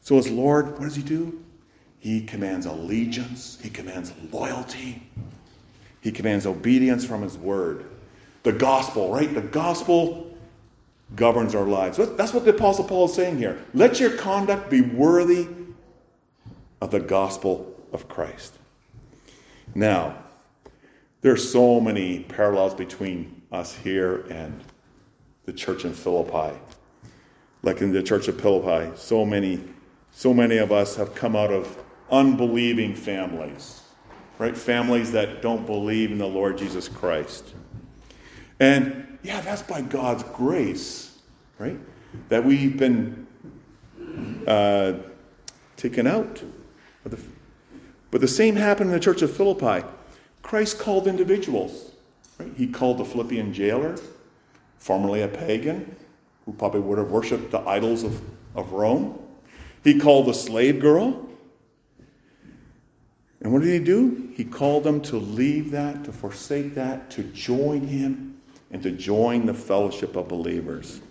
So, 0.00 0.18
as 0.18 0.28
Lord, 0.28 0.72
what 0.72 0.82
does 0.82 0.96
He 0.96 1.02
do? 1.02 1.43
He 2.04 2.20
commands 2.20 2.66
allegiance, 2.66 3.58
He 3.62 3.70
commands 3.70 4.12
loyalty, 4.30 5.02
He 6.02 6.12
commands 6.12 6.44
obedience 6.44 7.02
from 7.02 7.22
His 7.22 7.38
word. 7.38 7.86
The 8.42 8.52
gospel, 8.52 9.10
right? 9.10 9.32
The 9.32 9.40
gospel 9.40 10.36
governs 11.16 11.54
our 11.54 11.64
lives. 11.64 11.96
That's 11.96 12.34
what 12.34 12.44
the 12.44 12.50
Apostle 12.50 12.84
Paul 12.84 13.06
is 13.06 13.14
saying 13.14 13.38
here. 13.38 13.58
Let 13.72 14.00
your 14.00 14.10
conduct 14.18 14.68
be 14.68 14.82
worthy 14.82 15.48
of 16.82 16.90
the 16.90 17.00
gospel 17.00 17.74
of 17.90 18.06
Christ. 18.06 18.58
Now, 19.74 20.18
there 21.22 21.32
are 21.32 21.38
so 21.38 21.80
many 21.80 22.24
parallels 22.24 22.74
between 22.74 23.40
us 23.50 23.74
here 23.74 24.26
and 24.28 24.62
the 25.46 25.54
church 25.54 25.86
in 25.86 25.94
Philippi. 25.94 26.54
Like 27.62 27.80
in 27.80 27.92
the 27.92 28.02
church 28.02 28.28
of 28.28 28.38
Philippi, 28.38 28.94
so 28.94 29.24
many 29.24 29.58
so 30.10 30.34
many 30.34 30.58
of 30.58 30.70
us 30.70 30.94
have 30.96 31.14
come 31.14 31.34
out 31.34 31.50
of 31.50 31.78
unbelieving 32.10 32.94
families, 32.94 33.82
right? 34.38 34.56
Families 34.56 35.12
that 35.12 35.42
don't 35.42 35.66
believe 35.66 36.12
in 36.12 36.18
the 36.18 36.26
Lord 36.26 36.58
Jesus 36.58 36.88
Christ. 36.88 37.54
And 38.60 39.18
yeah, 39.22 39.40
that's 39.40 39.62
by 39.62 39.80
God's 39.80 40.22
grace, 40.24 41.18
right? 41.58 41.78
That 42.28 42.44
we've 42.44 42.76
been 42.76 43.26
uh, 44.46 44.94
taken 45.76 46.06
out. 46.06 46.42
But 48.10 48.20
the 48.20 48.28
same 48.28 48.54
happened 48.54 48.90
in 48.90 48.94
the 48.94 49.00
church 49.00 49.22
of 49.22 49.34
Philippi. 49.34 49.84
Christ 50.42 50.78
called 50.78 51.08
individuals. 51.08 51.90
Right? 52.38 52.52
He 52.56 52.66
called 52.66 52.98
the 52.98 53.04
Philippian 53.04 53.52
jailer, 53.52 53.96
formerly 54.78 55.22
a 55.22 55.28
pagan, 55.28 55.96
who 56.44 56.52
probably 56.52 56.80
would 56.80 56.98
have 56.98 57.10
worshipped 57.10 57.50
the 57.50 57.60
idols 57.60 58.04
of, 58.04 58.20
of 58.54 58.72
Rome. 58.72 59.18
He 59.82 59.98
called 59.98 60.26
the 60.26 60.34
slave 60.34 60.80
girl. 60.80 61.28
And 63.44 63.52
what 63.52 63.62
did 63.62 63.72
he 63.72 63.78
do? 63.78 64.32
He 64.34 64.42
called 64.42 64.84
them 64.84 65.02
to 65.02 65.16
leave 65.16 65.70
that, 65.72 66.02
to 66.04 66.12
forsake 66.12 66.74
that, 66.74 67.10
to 67.10 67.22
join 67.24 67.86
him, 67.86 68.40
and 68.70 68.82
to 68.82 68.90
join 68.90 69.44
the 69.44 69.52
fellowship 69.52 70.16
of 70.16 70.28
believers. 70.28 71.02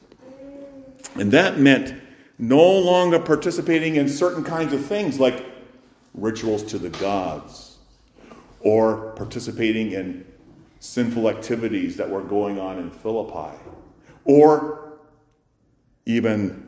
And 1.15 1.31
that 1.31 1.59
meant 1.59 1.93
no 2.39 2.79
longer 2.79 3.19
participating 3.19 3.97
in 3.97 4.09
certain 4.09 4.43
kinds 4.43 4.73
of 4.73 4.83
things 4.83 5.19
like 5.19 5.45
rituals 6.15 6.63
to 6.63 6.79
the 6.79 6.89
gods 6.89 7.77
or 8.61 9.11
participating 9.11 9.91
in 9.91 10.25
sinful 10.79 11.29
activities 11.29 11.95
that 11.97 12.09
were 12.09 12.23
going 12.23 12.59
on 12.59 12.79
in 12.79 12.89
Philippi 12.89 13.55
or 14.25 14.97
even 16.05 16.67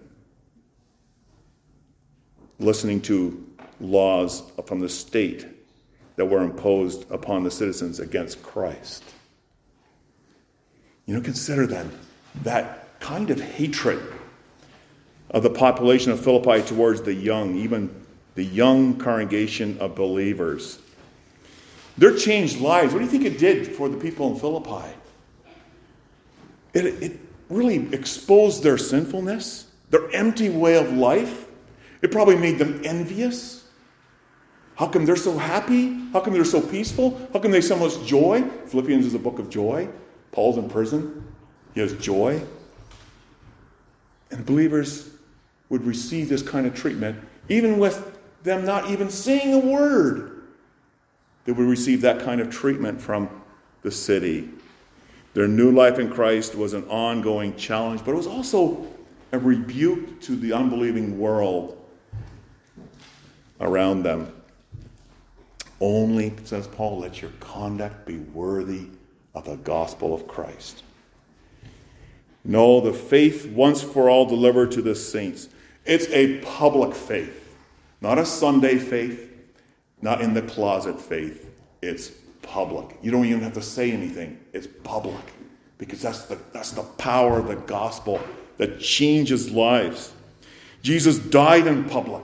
listening 2.60 3.01
to 3.01 3.45
laws 3.79 4.51
from 4.65 4.79
the 4.79 4.89
state 4.89 5.48
that 6.15 6.25
were 6.25 6.41
imposed 6.41 7.10
upon 7.12 7.43
the 7.43 7.51
citizens 7.51 8.00
against 8.00 8.41
Christ. 8.41 9.03
You 11.05 11.15
know, 11.15 11.22
consider 11.22 11.67
then 11.67 11.91
that 12.43 13.00
kind 13.00 13.29
of 13.29 13.39
hatred 13.39 14.01
of 15.31 15.43
the 15.43 15.50
population 15.50 16.12
of 16.12 16.24
Philippi 16.24 16.65
towards 16.65 17.01
the 17.01 17.13
young, 17.13 17.55
even 17.57 17.93
the 18.36 18.43
young 18.43 18.98
congregation 18.98 19.77
of 19.79 19.95
believers. 19.95 20.79
Their 21.98 22.15
changed 22.15 22.60
lives, 22.60 22.93
what 22.93 23.00
do 23.00 23.05
you 23.05 23.12
think 23.12 23.25
it 23.25 23.38
did 23.38 23.67
for 23.67 23.88
the 23.89 23.98
people 23.98 24.34
in 24.34 24.39
Philippi? 24.39 24.93
It, 26.74 26.86
it 27.03 27.19
really 27.50 27.93
exposed 27.93 28.63
their 28.63 28.77
sinfulness, 28.77 29.67
their 29.89 30.10
empty 30.12 30.50
way 30.50 30.77
of 30.77 30.91
life. 30.93 31.45
It 32.01 32.12
probably 32.12 32.36
made 32.36 32.60
them 32.60 32.81
envious. 32.84 33.64
How 34.75 34.88
come 34.88 35.05
they're 35.05 35.15
so 35.15 35.38
happy? 35.38 35.94
How 36.12 36.20
come 36.20 36.34
they're 36.34 36.44
so 36.44 36.62
peaceful? 36.62 37.17
How 37.32 37.39
come 37.39 37.51
they 37.51 37.62
so 37.62 37.77
much 37.77 38.05
joy? 38.05 38.44
Philippians 38.67 39.05
is 39.05 39.13
a 39.13 39.20
book 39.20 39.39
of 39.39 39.50
joy. 39.50 39.88
Paul's 40.32 40.58
in 40.58 40.70
prison. 40.70 41.25
He 41.74 41.79
has 41.79 41.94
joy. 41.94 42.41
And 44.32 44.46
believers 44.46 45.12
would 45.70 45.86
receive 45.86 46.27
this 46.27 46.41
kind 46.41 46.67
of 46.67 46.75
treatment, 46.75 47.17
even 47.48 47.79
with 47.79 48.17
them 48.44 48.65
not 48.65 48.89
even 48.89 49.10
saying 49.10 49.53
a 49.53 49.60
word. 49.60 50.44
They 51.46 51.51
would 51.51 51.67
receive 51.67 52.01
that 52.01 52.20
kind 52.20 52.41
of 52.41 52.50
treatment 52.50 53.00
from 53.00 53.29
the 53.82 53.91
city. 53.91 54.50
Their 55.34 55.48
new 55.48 55.72
life 55.72 56.00
in 56.00 56.10
Christ 56.10 56.55
was 56.55 56.74
an 56.74 56.84
ongoing 56.86 57.55
challenge, 57.55 58.01
but 58.03 58.12
it 58.12 58.15
was 58.15 58.27
also 58.27 58.88
a 59.32 59.39
rebuke 59.39 60.22
to 60.22 60.36
the 60.36 60.53
unbelieving 60.53 61.20
world 61.20 61.77
around 63.62 64.03
them. 64.03 64.35
Only, 65.82 66.34
says 66.46 66.67
Paul, 66.67 67.00
let 67.00 67.22
your 67.22 67.32
conduct 67.39 68.05
be 68.05 68.17
worthy 68.17 68.88
of 69.34 69.46
the 69.46 69.58
gospel 69.58 70.13
of 70.13 70.27
Christ. 70.27 70.84
No, 72.44 72.79
the 72.79 72.94
faith 72.94 73.48
once 73.48 73.82
for 73.82 74.10
all 74.10 74.25
delivered 74.25 74.72
to 74.74 74.82
the 74.82 74.96
saints. 74.96 75.50
It's 75.84 76.08
a 76.10 76.39
public 76.39 76.96
faith, 76.96 77.58
not 78.01 78.17
a 78.17 78.25
Sunday 78.25 78.77
faith, 78.77 79.32
not 80.01 80.22
in 80.22 80.34
the 80.34 80.44
closet 80.44 81.00
faith. 81.00 81.50
It's 81.82 82.12
public. 82.41 82.98
You 83.01 83.12
don't 83.12 83.25
even 83.25 83.41
have 83.41 83.53
to 83.53 83.62
say 83.62 83.91
anything. 83.91 84.39
It's 84.53 84.67
public 84.84 85.24
because 85.77 86.01
that's 86.01 86.24
the, 86.24 86.38
that's 86.53 86.72
the 86.72 86.84
power 86.84 87.39
of 87.39 87.48
the 87.48 87.55
gospel 87.55 88.22
that 88.58 88.79
changes 88.79 89.51
lives. 89.51 90.13
Jesus 90.82 91.17
died 91.17 91.67
in 91.67 91.84
public. 91.86 92.24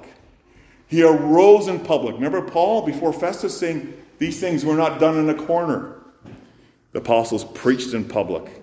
He 0.92 1.04
arose 1.04 1.70
in 1.70 1.80
public. 1.80 2.16
Remember 2.16 2.42
Paul 2.42 2.86
before 2.86 3.14
Festus 3.14 3.58
saying, 3.58 3.94
These 4.20 4.42
things 4.42 4.66
were 4.66 4.76
not 4.76 5.00
done 5.00 5.18
in 5.18 5.30
a 5.30 5.46
corner. 5.46 5.96
The 6.92 7.00
apostles 7.00 7.46
preached 7.46 7.94
in 7.94 8.04
public. 8.04 8.62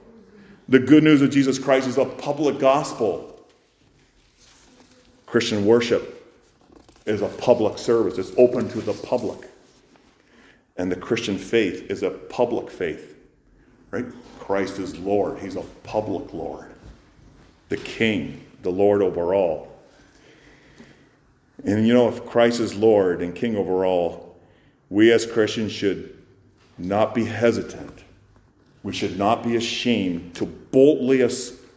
The 0.69 0.79
good 0.79 1.03
news 1.03 1.23
of 1.23 1.31
Jesus 1.31 1.59
Christ 1.59 1.89
is 1.89 1.97
a 1.97 2.05
public 2.05 2.59
gospel. 2.59 3.43
Christian 5.25 5.65
worship 5.65 6.15
is 7.07 7.23
a 7.23 7.29
public 7.29 7.79
service, 7.79 8.19
it's 8.19 8.33
open 8.37 8.69
to 8.69 8.83
the 8.83 8.93
public. 8.93 9.49
And 10.77 10.93
the 10.93 10.97
Christian 10.97 11.39
faith 11.39 11.91
is 11.91 12.03
a 12.03 12.11
public 12.11 12.71
faith, 12.71 13.17
right? 13.91 14.05
Christ 14.39 14.79
is 14.79 14.99
Lord, 14.99 15.39
He's 15.39 15.57
a 15.57 15.65
public 15.83 16.35
Lord, 16.35 16.71
the 17.71 17.79
King, 17.79 18.45
the 18.63 18.71
Lord 18.71 19.01
over 19.01 19.33
all. 19.33 19.78
And 21.65 21.87
you 21.87 21.95
know, 21.95 22.09
if 22.09 22.25
Christ 22.27 22.61
is 22.61 22.75
Lord 22.75 23.21
and 23.23 23.35
King 23.35 23.57
over 23.57 23.85
all, 23.85 24.37
we 24.91 25.13
as 25.13 25.27
Christians 25.27 25.73
should 25.73 26.17
not 26.79 27.15
be 27.15 27.25
hesitant. 27.25 28.05
We 28.83 28.93
should 28.93 29.19
not 29.19 29.43
be 29.43 29.57
ashamed 29.57 30.37
to 30.37 30.47
boldly, 30.47 31.19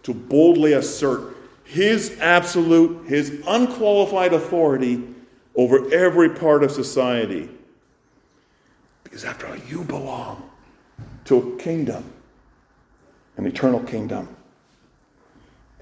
to 0.04 0.14
boldly 0.14 0.74
assert 0.74 1.36
His 1.64 2.18
absolute, 2.20 3.08
His 3.08 3.42
unqualified 3.48 4.34
authority 4.34 5.04
over 5.56 5.92
every 5.94 6.30
part 6.30 6.64
of 6.64 6.72
society. 6.72 7.50
Because 9.04 9.26
after 9.26 9.48
all, 9.48 9.58
you 9.58 9.84
belong 9.84 10.50
to 11.26 11.38
a 11.38 11.58
kingdom, 11.58 12.04
an 13.38 13.46
eternal 13.46 13.82
kingdom. 13.82 14.34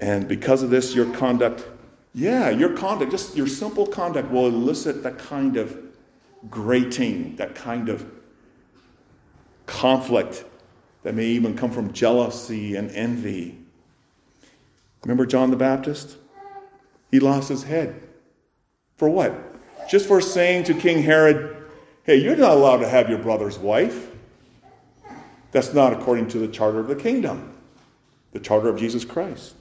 And 0.00 0.26
because 0.26 0.62
of 0.62 0.70
this, 0.70 0.94
your 0.94 1.12
conduct, 1.14 1.64
yeah, 2.12 2.50
your 2.50 2.76
conduct, 2.76 3.10
just 3.10 3.36
your 3.36 3.46
simple 3.46 3.86
conduct 3.86 4.30
will 4.30 4.46
elicit 4.46 5.02
that 5.02 5.18
kind 5.18 5.56
of 5.56 5.76
grating, 6.48 7.36
that 7.36 7.54
kind 7.54 7.88
of 7.88 8.04
conflict 9.66 10.44
that 11.02 11.14
may 11.14 11.26
even 11.26 11.56
come 11.56 11.70
from 11.70 11.92
jealousy 11.92 12.76
and 12.76 12.90
envy. 12.90 13.58
Remember 15.04 15.24
John 15.24 15.50
the 15.50 15.56
Baptist? 15.56 16.16
He 17.10 17.20
lost 17.20 17.48
his 17.48 17.62
head. 17.62 18.02
For 18.96 19.08
what? 19.08 19.34
Just 19.88 20.06
for 20.06 20.20
saying 20.20 20.64
to 20.64 20.74
King 20.74 21.02
Herod, 21.02 21.56
hey, 22.04 22.16
you're 22.16 22.36
not 22.36 22.52
allowed 22.52 22.78
to 22.78 22.88
have 22.88 23.08
your 23.08 23.18
brother's 23.18 23.58
wife. 23.58 24.10
That's 25.52 25.72
not 25.72 25.92
according 25.92 26.28
to 26.28 26.38
the 26.38 26.48
charter 26.48 26.78
of 26.78 26.86
the 26.86 26.94
kingdom, 26.94 27.54
the 28.32 28.40
charter 28.40 28.68
of 28.68 28.78
Jesus 28.78 29.04
Christ. 29.04 29.54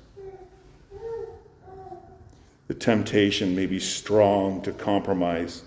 The 2.69 2.75
temptation 2.75 3.55
may 3.55 3.65
be 3.65 3.79
strong 3.79 4.61
to 4.61 4.71
compromise 4.71 5.63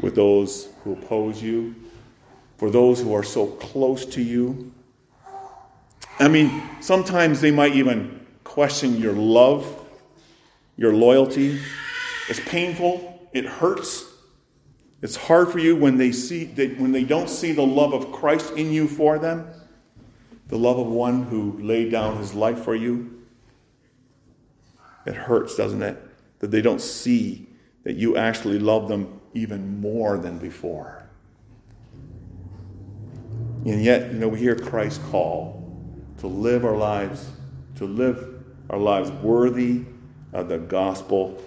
with 0.00 0.14
those 0.14 0.68
who 0.84 0.92
oppose 0.92 1.42
you, 1.42 1.74
for 2.56 2.70
those 2.70 3.00
who 3.00 3.12
are 3.14 3.24
so 3.24 3.48
close 3.48 4.06
to 4.06 4.22
you. 4.22 4.72
I 6.20 6.28
mean, 6.28 6.62
sometimes 6.80 7.40
they 7.40 7.50
might 7.50 7.74
even 7.74 8.24
question 8.44 8.96
your 8.96 9.12
love, 9.12 9.66
your 10.76 10.92
loyalty. 10.92 11.58
It's 12.28 12.38
painful, 12.46 13.28
it 13.32 13.44
hurts. 13.44 14.04
It's 15.02 15.16
hard 15.16 15.50
for 15.50 15.58
you 15.58 15.74
when 15.74 15.98
they 15.98 16.12
see 16.12 16.44
that 16.44 16.78
when 16.78 16.92
they 16.92 17.02
don't 17.02 17.28
see 17.28 17.50
the 17.50 17.66
love 17.66 17.92
of 17.92 18.12
Christ 18.12 18.52
in 18.52 18.70
you 18.70 18.86
for 18.86 19.18
them, 19.18 19.48
the 20.46 20.58
love 20.58 20.78
of 20.78 20.86
one 20.86 21.24
who 21.24 21.58
laid 21.60 21.90
down 21.90 22.18
his 22.18 22.34
life 22.34 22.60
for 22.62 22.76
you. 22.76 23.23
It 25.06 25.14
hurts, 25.14 25.56
doesn't 25.56 25.82
it? 25.82 25.96
That 26.38 26.50
they 26.50 26.62
don't 26.62 26.80
see 26.80 27.46
that 27.84 27.96
you 27.96 28.16
actually 28.16 28.58
love 28.58 28.88
them 28.88 29.20
even 29.34 29.80
more 29.80 30.18
than 30.18 30.38
before. 30.38 31.06
And 33.64 33.82
yet, 33.82 34.12
you 34.12 34.18
know, 34.18 34.28
we 34.28 34.38
hear 34.38 34.54
Christ 34.56 35.00
call 35.10 35.62
to 36.18 36.26
live 36.26 36.64
our 36.64 36.76
lives, 36.76 37.30
to 37.76 37.86
live 37.86 38.42
our 38.70 38.78
lives 38.78 39.10
worthy 39.10 39.84
of 40.32 40.48
the 40.48 40.58
gospel 40.58 41.42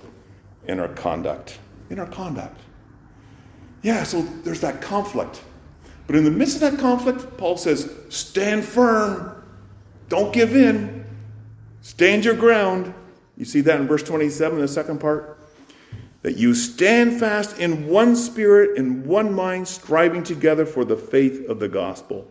in 0.67 0.79
our 0.79 0.89
conduct. 0.89 1.59
In 1.89 1.99
our 1.99 2.07
conduct. 2.07 2.59
Yeah, 3.81 4.03
so 4.03 4.21
there's 4.43 4.61
that 4.61 4.81
conflict. 4.81 5.41
But 6.07 6.15
in 6.15 6.23
the 6.23 6.31
midst 6.31 6.55
of 6.55 6.61
that 6.61 6.79
conflict, 6.79 7.37
Paul 7.37 7.57
says, 7.57 7.91
stand 8.09 8.63
firm. 8.65 9.43
Don't 10.09 10.33
give 10.33 10.55
in. 10.55 11.05
Stand 11.81 12.25
your 12.25 12.35
ground. 12.35 12.93
You 13.37 13.45
see 13.45 13.61
that 13.61 13.79
in 13.79 13.87
verse 13.87 14.03
27, 14.03 14.59
the 14.59 14.67
second 14.67 14.99
part? 14.99 15.39
That 16.23 16.37
you 16.37 16.55
stand 16.55 17.19
fast 17.19 17.59
in 17.59 17.87
one 17.87 18.15
spirit, 18.15 18.77
in 18.77 19.05
one 19.05 19.31
mind, 19.31 19.67
striving 19.67 20.23
together 20.23 20.65
for 20.65 20.83
the 20.83 20.97
faith 20.97 21.47
of 21.47 21.59
the 21.59 21.69
gospel. 21.69 22.27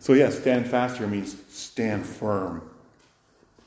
So, 0.00 0.14
yes, 0.14 0.38
stand 0.38 0.66
fast 0.66 0.98
here 0.98 1.06
means 1.06 1.36
stand 1.48 2.04
firm. 2.04 2.68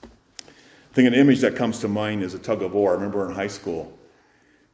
I 0.04 0.94
think 0.94 1.08
an 1.08 1.14
image 1.14 1.40
that 1.42 1.56
comes 1.56 1.80
to 1.80 1.88
mind 1.88 2.24
is 2.24 2.34
a 2.34 2.40
tug 2.40 2.62
of 2.62 2.74
war. 2.74 2.92
I 2.92 2.96
remember 2.96 3.28
in 3.28 3.34
high 3.34 3.48
school, 3.48 3.98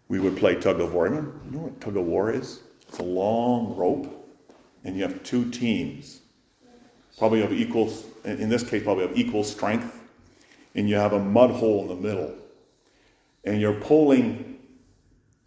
we 0.07 0.19
would 0.19 0.35
play 0.37 0.55
tug 0.55 0.81
of 0.81 0.93
war. 0.93 1.03
Remember, 1.03 1.31
you 1.45 1.51
know 1.51 1.59
what 1.59 1.79
tug 1.79 1.95
of 1.95 2.05
war 2.05 2.31
is? 2.31 2.61
It's 2.87 2.97
a 2.97 3.03
long 3.03 3.75
rope, 3.75 4.27
and 4.83 4.95
you 4.95 5.03
have 5.03 5.21
two 5.23 5.49
teams, 5.51 6.21
probably 7.17 7.41
of 7.43 7.53
equal, 7.53 7.93
in 8.25 8.49
this 8.49 8.63
case, 8.67 8.83
probably 8.83 9.05
of 9.05 9.17
equal 9.17 9.43
strength, 9.43 10.00
and 10.75 10.89
you 10.89 10.95
have 10.95 11.13
a 11.13 11.19
mud 11.19 11.51
hole 11.51 11.81
in 11.81 11.87
the 11.89 12.07
middle, 12.07 12.33
and 13.43 13.59
you're 13.59 13.79
pulling 13.79 14.59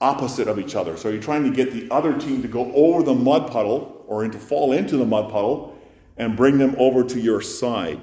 opposite 0.01 0.49
of 0.49 0.59
each 0.59 0.75
other. 0.75 0.97
So 0.97 1.09
you're 1.09 1.23
trying 1.23 1.45
to 1.45 1.51
get 1.51 1.73
the 1.73 1.91
other 1.91 2.19
team 2.19 2.43
to 2.43 2.49
go 2.49 2.73
over 2.75 3.03
the 3.03 3.15
mud 3.15 3.51
puddle 3.51 4.05
or 4.07 4.27
to 4.27 4.39
fall 4.39 4.73
into 4.73 4.97
the 4.97 5.07
mud 5.07 5.31
puddle 5.31 5.79
and 6.17 6.37
bring 6.37 6.59
them 6.59 6.75
over 6.79 7.03
to 7.05 7.21
your 7.21 7.41
side. 7.41 8.01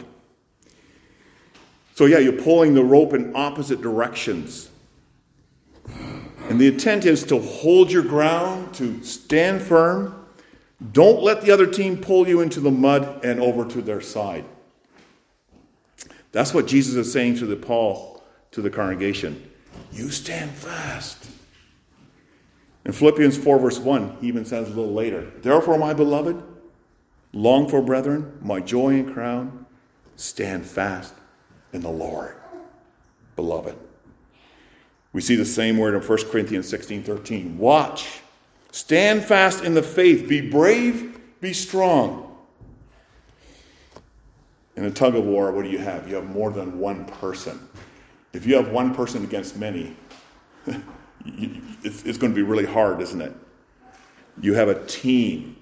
So, 1.96 2.06
yeah, 2.06 2.18
you're 2.20 2.42
pulling 2.42 2.74
the 2.74 2.84
rope 2.84 3.14
in 3.14 3.36
opposite 3.36 3.82
directions. 3.82 4.70
And 6.50 6.60
the 6.60 6.68
intent 6.68 7.06
is 7.06 7.24
to 7.26 7.40
hold 7.40 7.92
your 7.92 8.04
ground, 8.04 8.74
to 8.76 9.04
stand 9.04 9.62
firm. 9.62 10.26
Don't 10.94 11.22
let 11.22 11.42
the 11.42 11.52
other 11.52 11.68
team 11.68 11.98
pull 11.98 12.28
you 12.28 12.42
into 12.42 12.60
the 12.60 12.72
mud 12.72 13.24
and 13.24 13.40
over 13.40 13.66
to 13.66 13.82
their 13.82 14.02
side. 14.02 14.44
That's 16.32 16.54
what 16.54 16.68
Jesus 16.68 16.96
is 16.96 17.12
saying 17.12 17.38
to 17.38 17.46
the 17.46 17.56
Paul, 17.56 18.24
to 18.52 18.62
the 18.62 18.70
congregation. 18.70 19.52
You 19.92 20.10
stand 20.10 20.52
fast. 20.52 21.30
In 22.86 22.92
Philippians 22.92 23.38
4, 23.38 23.60
verse 23.60 23.80
1, 23.80 24.18
he 24.22 24.28
even 24.28 24.46
says 24.46 24.68
a 24.68 24.72
little 24.74 24.94
later, 24.94 25.32
Therefore, 25.42 25.78
my 25.78 25.94
beloved, 25.94 26.42
Long 27.34 27.70
for, 27.70 27.82
brethren, 27.82 28.38
my 28.42 28.60
joy 28.60 28.96
and 28.96 29.14
crown, 29.14 29.66
stand 30.18 30.66
fast 30.66 31.14
in 31.72 31.82
the 31.82 31.90
Lord, 31.90 32.36
beloved. 33.36 33.76
We 35.14 35.22
see 35.22 35.36
the 35.36 35.46
same 35.46 35.78
word 35.78 35.94
in 35.94 36.02
1 36.02 36.30
Corinthians 36.30 36.68
16 36.68 37.04
13. 37.04 37.58
Watch, 37.58 38.20
stand 38.72 39.24
fast 39.24 39.64
in 39.64 39.74
the 39.74 39.84
faith, 39.84 40.28
be 40.28 40.42
brave, 40.42 41.20
be 41.40 41.54
strong. 41.54 42.31
In 44.76 44.86
a 44.86 44.92
tug 44.92 45.16
of 45.16 45.26
war, 45.26 45.52
what 45.52 45.64
do 45.64 45.70
you 45.70 45.80
have? 45.80 46.08
You 46.08 46.16
have 46.16 46.30
more 46.30 46.52
than 46.52 46.80
one 46.80 47.06
person. 47.06 47.68
If 48.34 48.46
you 48.46 48.56
have 48.56 48.70
one 48.70 48.96
person 48.96 49.24
against 49.24 49.58
many, 49.58 49.96
it's 51.26 52.18
going 52.18 52.32
to 52.32 52.36
be 52.36 52.42
really 52.42 52.66
hard, 52.66 53.02
isn't 53.02 53.22
it? 53.22 53.36
You 54.42 54.54
have 54.54 54.70
a 54.70 54.86
team. 54.86 55.58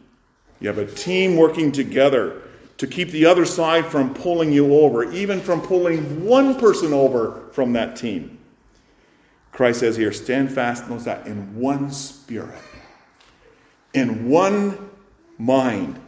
You 0.59 0.67
have 0.67 0.77
a 0.77 0.85
team 0.85 1.37
working 1.37 1.71
together 1.71 2.43
to 2.77 2.87
keep 2.87 3.09
the 3.11 3.25
other 3.25 3.45
side 3.45 3.85
from 3.85 4.13
pulling 4.13 4.51
you 4.51 4.73
over, 4.73 5.11
even 5.11 5.41
from 5.41 5.61
pulling 5.61 6.25
one 6.25 6.57
person 6.59 6.93
over 6.93 7.49
from 7.51 7.73
that 7.73 7.95
team. 7.95 8.37
Christ 9.51 9.81
says 9.81 9.97
here, 9.97 10.13
stand 10.13 10.51
fast, 10.51 10.87
notice 10.87 11.03
that, 11.05 11.27
in 11.27 11.55
one 11.59 11.91
spirit, 11.91 12.61
in 13.93 14.29
one 14.29 14.89
mind. 15.37 15.99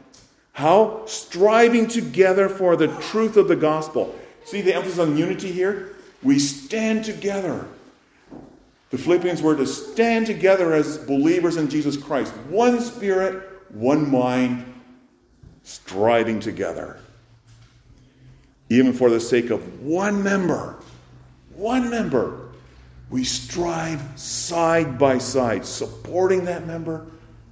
How? 0.61 1.01
Striving 1.07 1.87
together 1.87 2.47
for 2.47 2.75
the 2.75 2.87
truth 2.99 3.35
of 3.35 3.47
the 3.47 3.55
gospel. 3.55 4.13
See 4.45 4.61
the 4.61 4.75
emphasis 4.75 4.99
on 4.99 5.17
unity 5.17 5.51
here? 5.51 5.95
We 6.21 6.37
stand 6.37 7.03
together. 7.03 7.65
The 8.91 8.99
Philippians 8.99 9.41
were 9.41 9.55
to 9.55 9.65
stand 9.65 10.27
together 10.27 10.73
as 10.73 10.99
believers 10.99 11.57
in 11.57 11.67
Jesus 11.67 11.97
Christ. 11.97 12.31
One 12.47 12.79
spirit, 12.79 13.43
one 13.69 14.11
mind, 14.11 14.71
striving 15.63 16.39
together. 16.39 16.99
Even 18.69 18.93
for 18.93 19.09
the 19.09 19.19
sake 19.19 19.49
of 19.49 19.81
one 19.81 20.21
member, 20.21 20.75
one 21.55 21.89
member, 21.89 22.49
we 23.09 23.23
strive 23.23 23.99
side 24.15 24.99
by 24.99 25.17
side, 25.17 25.65
supporting 25.65 26.45
that 26.45 26.67
member, 26.67 27.07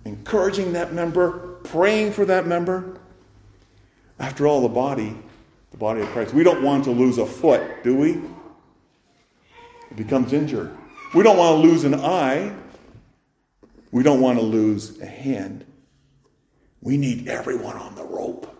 encouraging 0.05 0.73
that 0.73 0.93
member, 0.93 1.55
praying 1.63 2.13
for 2.13 2.25
that 2.25 2.45
member. 2.45 2.98
After 4.19 4.47
all, 4.47 4.61
the 4.61 4.67
body, 4.67 5.15
the 5.71 5.77
body 5.77 6.01
of 6.01 6.07
Christ, 6.09 6.33
we 6.33 6.43
don't 6.43 6.61
want 6.61 6.83
to 6.83 6.91
lose 6.91 7.17
a 7.17 7.25
foot, 7.25 7.83
do 7.83 7.95
we? 7.95 8.21
It 9.91 9.95
becomes 9.95 10.33
injured. 10.33 10.75
We 11.15 11.23
don't 11.23 11.37
want 11.37 11.61
to 11.61 11.67
lose 11.67 11.85
an 11.85 11.95
eye. 11.95 12.53
We 13.91 14.03
don't 14.03 14.21
want 14.21 14.37
to 14.37 14.45
lose 14.45 14.99
a 14.99 15.05
hand. 15.05 15.65
We 16.81 16.97
need 16.97 17.27
everyone 17.27 17.77
on 17.77 17.95
the 17.95 18.03
rope. 18.03 18.55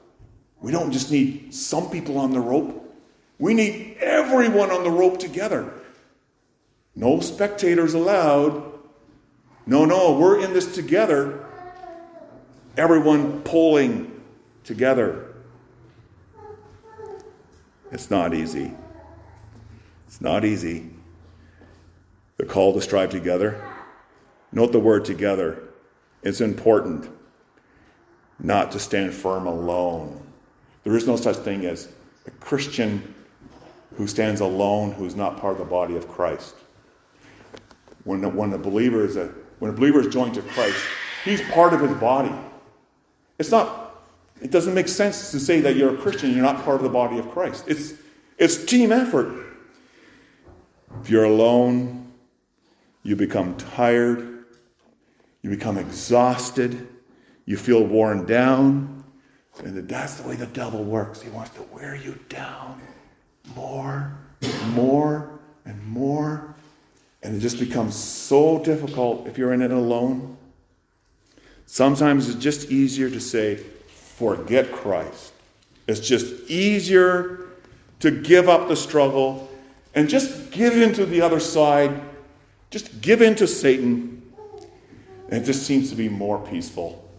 We 0.61 0.71
don't 0.71 0.91
just 0.91 1.11
need 1.11 1.53
some 1.53 1.89
people 1.89 2.17
on 2.17 2.31
the 2.31 2.39
rope. 2.39 2.75
We 3.37 3.53
need 3.53 3.97
everyone 3.99 4.71
on 4.71 4.83
the 4.83 4.91
rope 4.91 5.19
together. 5.19 5.73
No 6.95 7.19
spectators 7.19 7.93
allowed. 7.93 8.73
No, 9.65 9.85
no, 9.85 10.17
we're 10.17 10.43
in 10.43 10.53
this 10.53 10.73
together. 10.73 11.45
Everyone 12.75 13.41
pulling 13.41 14.21
together. 14.63 15.28
It's 17.91 18.11
not 18.11 18.33
easy. 18.33 18.73
It's 20.07 20.21
not 20.21 20.45
easy. 20.45 20.89
The 22.37 22.45
call 22.45 22.73
to 22.73 22.81
strive 22.81 23.09
together. 23.09 23.63
Note 24.51 24.71
the 24.71 24.79
word 24.79 25.05
together. 25.05 25.63
It's 26.23 26.41
important 26.41 27.09
not 28.39 28.71
to 28.71 28.79
stand 28.79 29.13
firm 29.13 29.47
alone. 29.47 30.21
There 30.83 30.95
is 30.95 31.05
no 31.07 31.15
such 31.15 31.37
thing 31.37 31.65
as 31.65 31.89
a 32.25 32.31
Christian 32.31 33.13
who 33.95 34.07
stands 34.07 34.41
alone 34.41 34.91
who 34.91 35.05
is 35.05 35.15
not 35.15 35.39
part 35.39 35.53
of 35.53 35.59
the 35.59 35.65
body 35.65 35.95
of 35.95 36.07
Christ. 36.07 36.55
When 38.05 38.21
the, 38.21 38.29
when 38.29 38.49
the 38.49 38.57
believer 38.57 39.03
is 39.03 39.17
a, 39.17 39.25
when 39.59 39.71
a 39.71 39.73
believer 39.73 39.99
is 39.99 40.07
joined 40.07 40.35
to 40.35 40.41
Christ, 40.41 40.77
he's 41.25 41.41
part 41.49 41.73
of 41.73 41.81
his 41.81 41.91
body. 41.99 42.33
It's 43.37 43.51
not, 43.51 43.88
it 44.41 44.51
doesn't 44.51 44.73
make 44.73 44.87
sense 44.87 45.31
to 45.31 45.39
say 45.39 45.59
that 45.61 45.75
you're 45.75 45.93
a 45.93 45.97
Christian 45.97 46.31
you're 46.31 46.41
not 46.41 46.63
part 46.63 46.77
of 46.77 46.83
the 46.83 46.89
body 46.89 47.17
of 47.17 47.29
Christ. 47.31 47.65
It's, 47.67 47.93
it's 48.37 48.63
team 48.65 48.91
effort. 48.91 49.45
If 51.01 51.09
you're 51.09 51.25
alone, 51.25 52.11
you 53.03 53.15
become 53.15 53.55
tired, 53.57 54.45
you 55.41 55.49
become 55.49 55.77
exhausted, 55.77 56.87
you 57.45 57.57
feel 57.57 57.83
worn 57.83 58.25
down, 58.25 59.03
and 59.63 59.87
that's 59.87 60.15
the 60.15 60.27
way 60.27 60.35
the 60.35 60.47
devil 60.47 60.83
works. 60.83 61.21
He 61.21 61.29
wants 61.29 61.51
to 61.51 61.63
wear 61.63 61.95
you 61.95 62.17
down 62.29 62.81
more, 63.55 64.17
more, 64.73 65.39
and 65.65 65.85
more. 65.87 66.55
And 67.23 67.35
it 67.35 67.39
just 67.39 67.59
becomes 67.59 67.95
so 67.95 68.63
difficult 68.63 69.27
if 69.27 69.37
you're 69.37 69.53
in 69.53 69.61
it 69.61 69.71
alone. 69.71 70.37
Sometimes 71.65 72.29
it's 72.29 72.39
just 72.39 72.71
easier 72.71 73.09
to 73.09 73.19
say, 73.19 73.59
forget 74.19 74.69
Christ. 74.73 75.31
It's 75.87 76.01
just 76.01 76.49
easier 76.49 77.47
to 78.01 78.11
give 78.11 78.49
up 78.49 78.67
the 78.67 78.75
struggle 78.75 79.49
and 79.95 80.09
just 80.09 80.51
give 80.51 80.75
in 80.75 80.93
to 80.93 81.05
the 81.05 81.21
other 81.21 81.39
side. 81.39 82.01
Just 82.69 82.99
give 82.99 83.21
in 83.21 83.33
to 83.35 83.47
Satan. 83.47 84.21
And 85.29 85.41
it 85.41 85.45
just 85.45 85.63
seems 85.63 85.89
to 85.89 85.95
be 85.95 86.09
more 86.09 86.37
peaceful. 86.47 87.09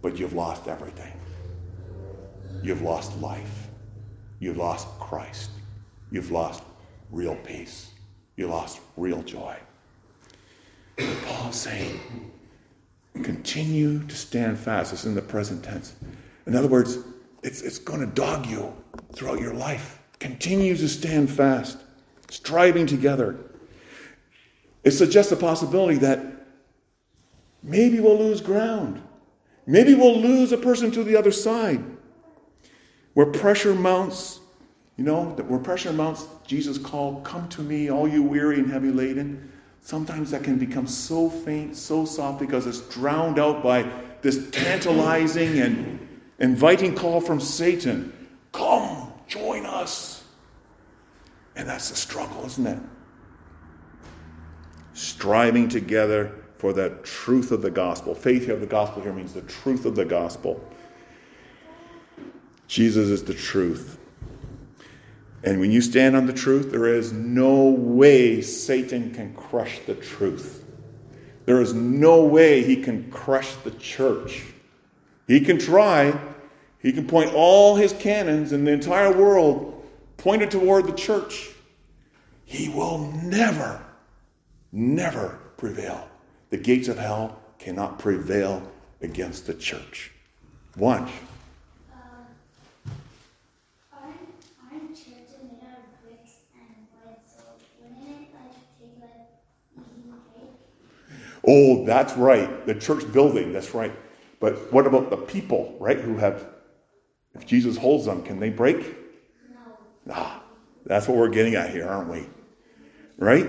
But 0.00 0.16
you've 0.16 0.32
lost 0.32 0.68
everything. 0.68 1.12
You've 2.62 2.82
lost 2.82 3.18
life. 3.20 3.66
You've 4.38 4.58
lost 4.58 4.86
Christ. 5.00 5.50
You've 6.12 6.30
lost 6.30 6.62
real 7.10 7.34
peace. 7.34 7.90
You 8.36 8.46
lost 8.46 8.78
real 8.96 9.22
joy. 9.22 9.56
Paul's 11.26 11.56
saying, 11.56 12.00
continue 13.18 14.02
to 14.06 14.16
stand 14.16 14.58
fast. 14.58 14.92
It's 14.92 15.04
in 15.04 15.14
the 15.14 15.22
present 15.22 15.62
tense. 15.64 15.94
In 16.46 16.56
other 16.56 16.68
words, 16.68 16.98
it's, 17.42 17.62
it's 17.62 17.78
going 17.78 18.00
to 18.00 18.06
dog 18.06 18.46
you 18.46 18.72
throughout 19.14 19.40
your 19.40 19.54
life. 19.54 20.00
Continue 20.18 20.76
to 20.76 20.88
stand 20.88 21.30
fast, 21.30 21.78
striving 22.30 22.86
together. 22.86 23.38
It 24.84 24.92
suggests 24.92 25.30
a 25.32 25.36
possibility 25.36 25.98
that 25.98 26.20
maybe 27.62 28.00
we'll 28.00 28.18
lose 28.18 28.40
ground. 28.40 29.02
Maybe 29.66 29.94
we'll 29.94 30.18
lose 30.18 30.52
a 30.52 30.56
person 30.56 30.90
to 30.92 31.04
the 31.04 31.16
other 31.16 31.30
side. 31.30 31.84
Where 33.14 33.26
pressure 33.26 33.74
mounts, 33.74 34.40
you 34.96 35.04
know, 35.04 35.24
where 35.24 35.60
pressure 35.60 35.92
mounts, 35.92 36.26
Jesus 36.46 36.78
called, 36.78 37.24
Come 37.24 37.48
to 37.50 37.62
me, 37.62 37.90
all 37.90 38.08
you 38.08 38.22
weary 38.22 38.58
and 38.58 38.70
heavy 38.70 38.90
laden. 38.90 39.52
Sometimes 39.82 40.30
that 40.32 40.44
can 40.44 40.58
become 40.58 40.86
so 40.86 41.30
faint, 41.30 41.76
so 41.76 42.04
soft, 42.04 42.40
because 42.40 42.66
it's 42.66 42.80
drowned 42.88 43.38
out 43.38 43.62
by 43.62 43.90
this 44.20 44.50
tantalizing 44.50 45.60
and 45.60 46.08
inviting 46.38 46.94
call 46.94 47.20
from 47.20 47.40
Satan 47.40 48.12
Come, 48.52 49.12
join 49.26 49.66
us. 49.66 50.24
And 51.56 51.68
that's 51.68 51.90
the 51.90 51.96
struggle, 51.96 52.44
isn't 52.46 52.66
it? 52.66 52.78
Striving 54.94 55.68
together 55.68 56.32
for 56.56 56.72
the 56.72 56.90
truth 57.02 57.52
of 57.52 57.62
the 57.62 57.70
gospel. 57.70 58.14
Faith 58.14 58.48
of 58.48 58.60
the 58.60 58.66
gospel 58.66 59.02
here 59.02 59.12
means 59.12 59.32
the 59.32 59.42
truth 59.42 59.84
of 59.84 59.94
the 59.94 60.04
gospel. 60.04 60.60
Jesus 62.66 63.08
is 63.08 63.22
the 63.22 63.34
truth. 63.34 63.98
And 65.44 65.60
when 65.60 65.70
you 65.70 65.80
stand 65.80 66.16
on 66.16 66.26
the 66.26 66.32
truth, 66.32 66.70
there 66.70 66.86
is 66.86 67.12
no 67.12 67.68
way 67.68 68.42
Satan 68.42 69.14
can 69.14 69.34
crush 69.34 69.78
the 69.86 69.94
truth. 69.94 70.64
There 71.44 71.60
is 71.60 71.72
no 71.72 72.24
way 72.24 72.62
he 72.62 72.76
can 72.82 73.10
crush 73.10 73.54
the 73.56 73.70
church. 73.72 74.44
He 75.26 75.40
can 75.40 75.58
try, 75.58 76.18
he 76.80 76.92
can 76.92 77.06
point 77.06 77.32
all 77.34 77.76
his 77.76 77.92
cannons 77.92 78.52
in 78.52 78.64
the 78.64 78.72
entire 78.72 79.12
world 79.12 79.86
pointed 80.16 80.50
toward 80.50 80.86
the 80.86 80.92
church. 80.92 81.50
He 82.44 82.68
will 82.68 83.12
never, 83.22 83.82
never 84.72 85.38
prevail. 85.56 86.08
The 86.50 86.56
gates 86.56 86.88
of 86.88 86.98
hell 86.98 87.40
cannot 87.58 87.98
prevail 87.98 88.62
against 89.00 89.46
the 89.46 89.54
church. 89.54 90.10
Watch. 90.76 91.10
Oh, 101.50 101.82
that's 101.86 102.14
right. 102.14 102.66
The 102.66 102.74
church 102.74 103.10
building, 103.10 103.54
that's 103.54 103.72
right. 103.72 103.92
But 104.38 104.70
what 104.70 104.86
about 104.86 105.08
the 105.08 105.16
people, 105.16 105.74
right, 105.80 105.98
who 105.98 106.18
have, 106.18 106.46
if 107.34 107.46
Jesus 107.46 107.78
holds 107.78 108.04
them, 108.04 108.22
can 108.22 108.38
they 108.38 108.50
break? 108.50 108.76
No. 109.48 110.12
Ah, 110.12 110.42
that's 110.84 111.08
what 111.08 111.16
we're 111.16 111.30
getting 111.30 111.54
at 111.54 111.70
here, 111.70 111.88
aren't 111.88 112.10
we? 112.10 112.26
Right? 113.16 113.48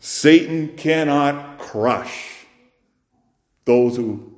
Satan 0.00 0.76
cannot 0.76 1.58
crush 1.58 2.44
those 3.64 3.96
who 3.96 4.36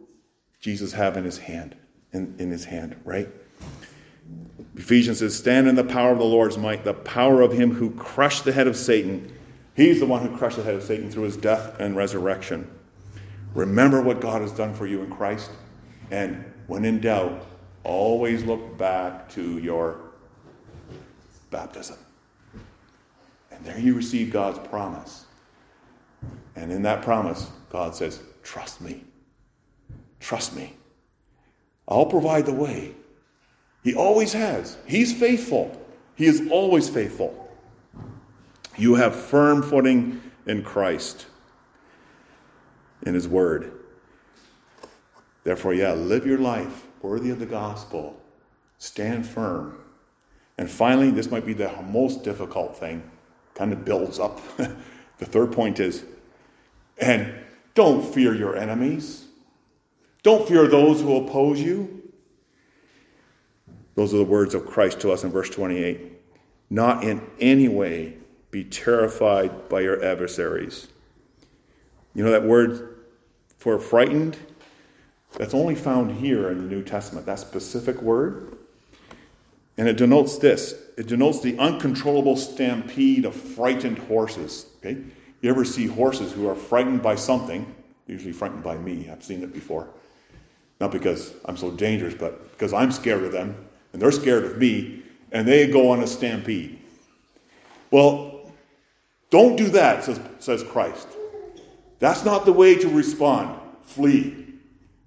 Jesus 0.60 0.92
have 0.92 1.16
in 1.16 1.24
his 1.24 1.38
hand, 1.38 1.74
in, 2.12 2.34
in 2.38 2.50
his 2.50 2.66
hand, 2.66 2.94
right? 3.04 3.28
Ephesians 4.76 5.20
says, 5.20 5.34
Stand 5.34 5.66
in 5.66 5.76
the 5.76 5.84
power 5.84 6.12
of 6.12 6.18
the 6.18 6.24
Lord's 6.24 6.58
might, 6.58 6.84
the 6.84 6.92
power 6.92 7.40
of 7.40 7.52
him 7.52 7.72
who 7.72 7.90
crushed 7.92 8.44
the 8.44 8.52
head 8.52 8.66
of 8.66 8.76
Satan 8.76 9.32
He's 9.74 10.00
the 10.00 10.06
one 10.06 10.26
who 10.26 10.36
crushed 10.36 10.56
the 10.56 10.62
head 10.62 10.74
of 10.74 10.82
Satan 10.82 11.10
through 11.10 11.24
his 11.24 11.36
death 11.36 11.78
and 11.80 11.96
resurrection. 11.96 12.70
Remember 13.54 14.02
what 14.02 14.20
God 14.20 14.42
has 14.42 14.52
done 14.52 14.74
for 14.74 14.86
you 14.86 15.02
in 15.02 15.10
Christ. 15.10 15.50
And 16.10 16.44
when 16.66 16.84
in 16.84 17.00
doubt, 17.00 17.46
always 17.84 18.44
look 18.44 18.76
back 18.76 19.28
to 19.30 19.58
your 19.58 20.00
baptism. 21.50 21.96
And 23.50 23.64
there 23.64 23.78
you 23.78 23.94
receive 23.94 24.32
God's 24.32 24.58
promise. 24.68 25.26
And 26.56 26.70
in 26.70 26.82
that 26.82 27.02
promise, 27.02 27.50
God 27.70 27.94
says, 27.94 28.22
Trust 28.42 28.80
me. 28.80 29.04
Trust 30.18 30.54
me. 30.54 30.74
I'll 31.88 32.06
provide 32.06 32.46
the 32.46 32.52
way. 32.52 32.94
He 33.82 33.94
always 33.94 34.32
has. 34.32 34.76
He's 34.86 35.12
faithful. 35.12 35.76
He 36.14 36.26
is 36.26 36.48
always 36.50 36.88
faithful. 36.88 37.39
You 38.80 38.94
have 38.94 39.14
firm 39.14 39.62
footing 39.62 40.22
in 40.46 40.62
Christ, 40.62 41.26
in 43.02 43.12
His 43.12 43.28
Word. 43.28 43.72
Therefore, 45.44 45.74
yeah, 45.74 45.92
live 45.92 46.24
your 46.24 46.38
life 46.38 46.86
worthy 47.02 47.28
of 47.28 47.38
the 47.38 47.44
gospel. 47.44 48.18
Stand 48.78 49.26
firm. 49.26 49.76
And 50.56 50.70
finally, 50.70 51.10
this 51.10 51.30
might 51.30 51.44
be 51.44 51.52
the 51.52 51.70
most 51.90 52.24
difficult 52.24 52.74
thing, 52.74 53.02
kind 53.54 53.70
of 53.74 53.84
builds 53.84 54.18
up. 54.18 54.40
the 54.56 55.26
third 55.26 55.52
point 55.52 55.78
is, 55.78 56.06
and 56.96 57.34
don't 57.74 58.02
fear 58.14 58.34
your 58.34 58.56
enemies. 58.56 59.26
Don't 60.22 60.48
fear 60.48 60.66
those 60.66 61.02
who 61.02 61.16
oppose 61.16 61.60
you. 61.60 62.02
Those 63.94 64.14
are 64.14 64.18
the 64.18 64.24
words 64.24 64.54
of 64.54 64.64
Christ 64.64 65.00
to 65.00 65.12
us 65.12 65.22
in 65.22 65.30
verse 65.30 65.50
28. 65.50 66.12
Not 66.70 67.04
in 67.04 67.20
any 67.40 67.68
way 67.68 68.16
be 68.50 68.64
terrified 68.64 69.68
by 69.68 69.80
your 69.80 70.04
adversaries. 70.04 70.88
You 72.14 72.24
know 72.24 72.30
that 72.30 72.44
word 72.44 73.00
for 73.58 73.78
frightened? 73.78 74.36
That's 75.36 75.54
only 75.54 75.74
found 75.74 76.12
here 76.12 76.50
in 76.50 76.58
the 76.58 76.64
New 76.64 76.82
Testament, 76.82 77.26
that 77.26 77.38
specific 77.38 78.02
word. 78.02 78.56
And 79.78 79.88
it 79.88 79.96
denotes 79.96 80.38
this 80.38 80.74
it 80.96 81.06
denotes 81.06 81.40
the 81.40 81.56
uncontrollable 81.58 82.36
stampede 82.36 83.24
of 83.24 83.34
frightened 83.34 83.98
horses. 83.98 84.66
Okay? 84.78 85.00
You 85.40 85.48
ever 85.48 85.64
see 85.64 85.86
horses 85.86 86.32
who 86.32 86.46
are 86.46 86.54
frightened 86.54 87.02
by 87.02 87.14
something, 87.14 87.74
usually 88.06 88.32
frightened 88.32 88.62
by 88.62 88.76
me, 88.76 89.08
I've 89.10 89.24
seen 89.24 89.42
it 89.42 89.54
before. 89.54 89.88
Not 90.80 90.92
because 90.92 91.32
I'm 91.46 91.56
so 91.56 91.70
dangerous, 91.70 92.14
but 92.14 92.52
because 92.52 92.74
I'm 92.74 92.92
scared 92.92 93.22
of 93.22 93.32
them 93.32 93.54
and 93.92 94.02
they're 94.02 94.12
scared 94.12 94.44
of 94.44 94.58
me 94.58 95.02
and 95.32 95.48
they 95.48 95.66
go 95.68 95.90
on 95.90 96.02
a 96.02 96.06
stampede. 96.06 96.78
Well, 97.90 98.29
don't 99.30 99.56
do 99.56 99.68
that, 99.70 100.04
says, 100.04 100.20
says 100.38 100.62
Christ. 100.62 101.08
That's 101.98 102.24
not 102.24 102.44
the 102.44 102.52
way 102.52 102.74
to 102.76 102.88
respond. 102.88 103.58
Flee. 103.82 104.54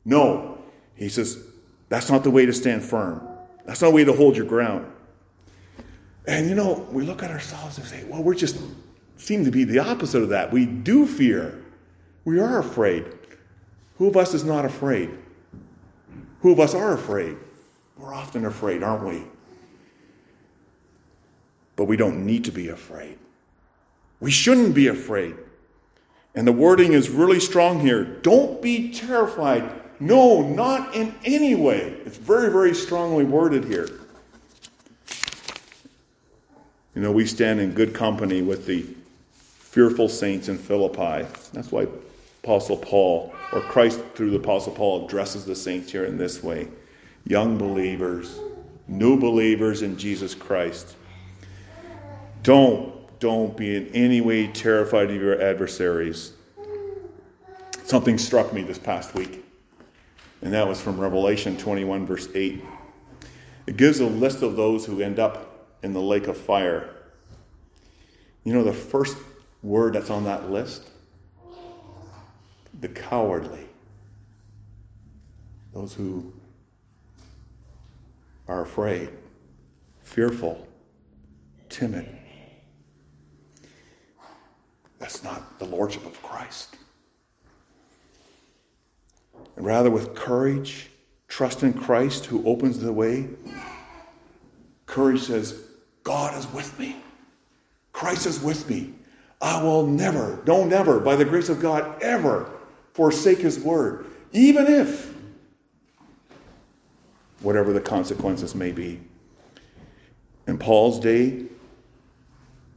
No. 0.06 0.58
He 0.96 1.10
says, 1.10 1.44
that's 1.90 2.10
not 2.10 2.24
the 2.24 2.30
way 2.32 2.46
to 2.46 2.54
stand 2.54 2.84
firm. 2.84 3.28
That's 3.66 3.82
not 3.82 3.90
the 3.90 3.96
way 3.96 4.04
to 4.04 4.14
hold 4.14 4.36
your 4.36 4.46
ground. 4.46 4.86
And 6.28 6.48
you 6.48 6.56
know, 6.56 6.88
we 6.92 7.04
look 7.04 7.24
at 7.24 7.32
ourselves 7.32 7.78
and 7.78 7.88
say, 7.88 8.04
well, 8.06 8.24
we're 8.24 8.36
just 8.36 8.58
seem 9.18 9.46
to 9.46 9.52
be 9.52 9.64
the 9.64 9.80
opposite 9.80 10.22
of 10.22 10.30
that. 10.30 10.52
We 10.52 10.66
do 10.66 11.06
fear. 11.06 11.64
We 12.26 12.40
are 12.40 12.60
afraid. 12.60 13.06
Who 13.98 14.08
of 14.08 14.18
us 14.18 14.34
is 14.34 14.44
not 14.44 14.66
afraid? 14.66 15.10
Who 16.42 16.52
of 16.52 16.60
us 16.60 16.74
are 16.74 16.94
afraid? 16.94 17.38
We're 17.98 18.14
often 18.14 18.46
afraid, 18.46 18.84
aren't 18.84 19.06
we? 19.06 19.24
But 21.76 21.86
we 21.86 21.98
don't 21.98 22.26
need 22.26 22.44
to 22.46 22.52
be 22.52 22.70
afraid. 22.70 23.18
We 24.24 24.32
shouldn't 24.32 24.74
be 24.74 24.88
afraid. 24.88 25.36
And 26.34 26.48
the 26.48 26.54
wording 26.54 26.94
is 26.94 27.10
really 27.10 27.42
strong 27.42 27.82
here. 27.82 28.06
Don't 28.06 28.62
be 28.62 28.94
terrified. 28.94 29.70
No, 30.00 30.42
not 30.42 30.96
in 30.96 31.14
any 31.26 31.56
way. 31.56 31.98
It's 32.06 32.16
very, 32.16 32.50
very 32.50 32.74
strongly 32.74 33.26
worded 33.26 33.66
here. 33.66 33.90
You 36.96 37.02
know, 37.02 37.12
we 37.12 37.26
stand 37.26 37.60
in 37.60 37.74
good 37.74 37.94
company 37.94 38.42
with 38.42 38.66
the 38.66 38.86
fearful 39.34 40.08
saints 40.08 40.48
in 40.48 40.58
Philippi. 40.58 41.28
That's 41.52 41.74
why 41.74 41.88
Apostle 42.44 42.78
Paul, 42.78 43.36
or 43.52 43.60
Christ 43.60 44.00
through 44.16 44.30
the 44.30 44.38
Apostle 44.38 44.72
Paul, 44.72 45.06
addresses 45.06 45.44
the 45.44 45.56
saints 45.56 45.92
here 45.92 46.06
in 46.06 46.18
this 46.18 46.42
way 46.42 46.70
young 47.26 47.58
believers, 47.58 48.40
new 48.88 49.20
believers 49.20 49.82
in 49.82 49.98
Jesus 49.98 50.34
Christ. 50.34 50.96
Don't, 52.42 52.93
don't 53.24 53.56
be 53.56 53.78
in 53.78 53.88
any 53.94 54.20
way 54.20 54.48
terrified 54.48 55.10
of 55.10 55.16
your 55.16 55.42
adversaries. 55.42 56.34
Something 57.86 58.18
struck 58.18 58.52
me 58.52 58.64
this 58.64 58.78
past 58.78 59.16
week, 59.16 59.46
and 60.42 60.52
that 60.52 60.68
was 60.68 60.82
from 60.82 61.00
Revelation 61.00 61.56
21, 61.56 62.06
verse 62.06 62.28
8. 62.36 62.62
It 63.66 63.78
gives 63.78 64.02
a 64.02 64.06
list 64.06 64.42
of 64.42 64.58
those 64.58 64.86
who 64.86 65.02
end 65.02 65.20
up 65.20 65.70
in 65.84 65.94
the 65.94 66.02
lake 66.02 66.28
of 66.28 66.38
fire. 66.38 66.90
You 68.44 68.54
know 68.54 68.62
the 68.62 68.74
first 68.74 69.16
word 69.62 69.94
that's 69.94 70.10
on 70.10 70.26
that 70.26 70.52
list? 70.52 70.90
The 72.82 72.90
cowardly. 72.90 73.66
Those 75.74 75.94
who 75.94 76.34
are 78.50 78.64
afraid, 78.64 79.08
fearful, 80.02 80.68
timid. 81.70 82.20
That's 85.04 85.22
not 85.22 85.60
the 85.60 85.66
Lordship 85.66 86.06
of 86.06 86.24
Christ. 86.24 86.78
And 89.58 89.66
rather, 89.66 89.92
with 89.92 90.16
courage, 90.16 90.88
trust 91.28 91.62
in 91.62 91.74
Christ 91.74 92.26
who 92.26 92.42
opens 92.48 92.80
the 92.80 92.94
way, 92.94 93.28
courage 94.86 95.24
says, 95.24 95.60
God 96.06 96.38
is 96.40 96.50
with 96.54 96.80
me. 96.80 96.96
Christ 97.92 98.26
is 98.26 98.42
with 98.42 98.70
me. 98.70 98.94
I 99.42 99.62
will 99.62 99.86
never, 99.86 100.42
don't 100.46 100.72
ever, 100.72 101.02
by 101.02 101.18
the 101.18 101.26
grace 101.26 101.50
of 101.50 101.60
God, 101.60 102.02
ever 102.02 102.50
forsake 102.94 103.40
his 103.40 103.60
word, 103.60 104.06
even 104.32 104.68
if 104.68 105.14
whatever 107.42 107.74
the 107.74 107.82
consequences 107.82 108.56
may 108.56 108.72
be. 108.72 109.02
In 110.48 110.58
Paul's 110.58 110.98
day, 110.98 111.48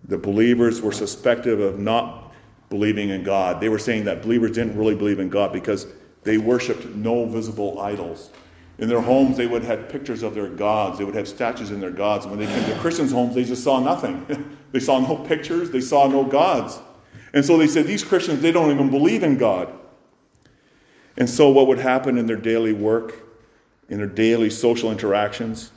the 0.08 0.18
believers 0.18 0.80
were 0.80 0.92
suspected 0.92 1.60
of 1.60 1.78
not 1.78 2.32
believing 2.68 3.10
in 3.10 3.22
God. 3.22 3.60
They 3.60 3.68
were 3.68 3.78
saying 3.78 4.04
that 4.04 4.22
believers 4.22 4.52
didn't 4.52 4.76
really 4.76 4.94
believe 4.94 5.20
in 5.20 5.28
God 5.28 5.52
because 5.52 5.86
they 6.22 6.38
worshiped 6.38 6.84
no 6.86 7.26
visible 7.26 7.80
idols. 7.80 8.30
In 8.78 8.88
their 8.88 9.00
homes, 9.00 9.36
they 9.36 9.46
would 9.46 9.62
have 9.62 9.88
pictures 9.88 10.22
of 10.22 10.34
their 10.34 10.48
gods. 10.48 10.98
They 10.98 11.04
would 11.04 11.14
have 11.14 11.26
statues 11.26 11.70
in 11.70 11.80
their 11.80 11.90
gods. 11.90 12.26
When 12.26 12.38
they 12.38 12.46
came 12.46 12.64
to 12.64 12.78
Christians' 12.78 13.12
homes, 13.12 13.34
they 13.34 13.44
just 13.44 13.64
saw 13.64 13.80
nothing. 13.80 14.26
they 14.72 14.80
saw 14.80 14.98
no 14.98 15.16
pictures. 15.16 15.70
They 15.70 15.80
saw 15.80 16.06
no 16.06 16.24
gods. 16.24 16.78
And 17.32 17.44
so 17.44 17.56
they 17.56 17.66
said, 17.66 17.86
these 17.86 18.04
Christians, 18.04 18.42
they 18.42 18.52
don't 18.52 18.70
even 18.70 18.90
believe 18.90 19.22
in 19.22 19.38
God. 19.38 19.72
And 21.16 21.28
so 21.28 21.48
what 21.48 21.68
would 21.68 21.78
happen 21.78 22.18
in 22.18 22.26
their 22.26 22.36
daily 22.36 22.72
work 22.72 23.26
in 23.88 23.98
their 23.98 24.06
daily 24.06 24.50
social 24.50 24.90
interactions, 24.90 25.70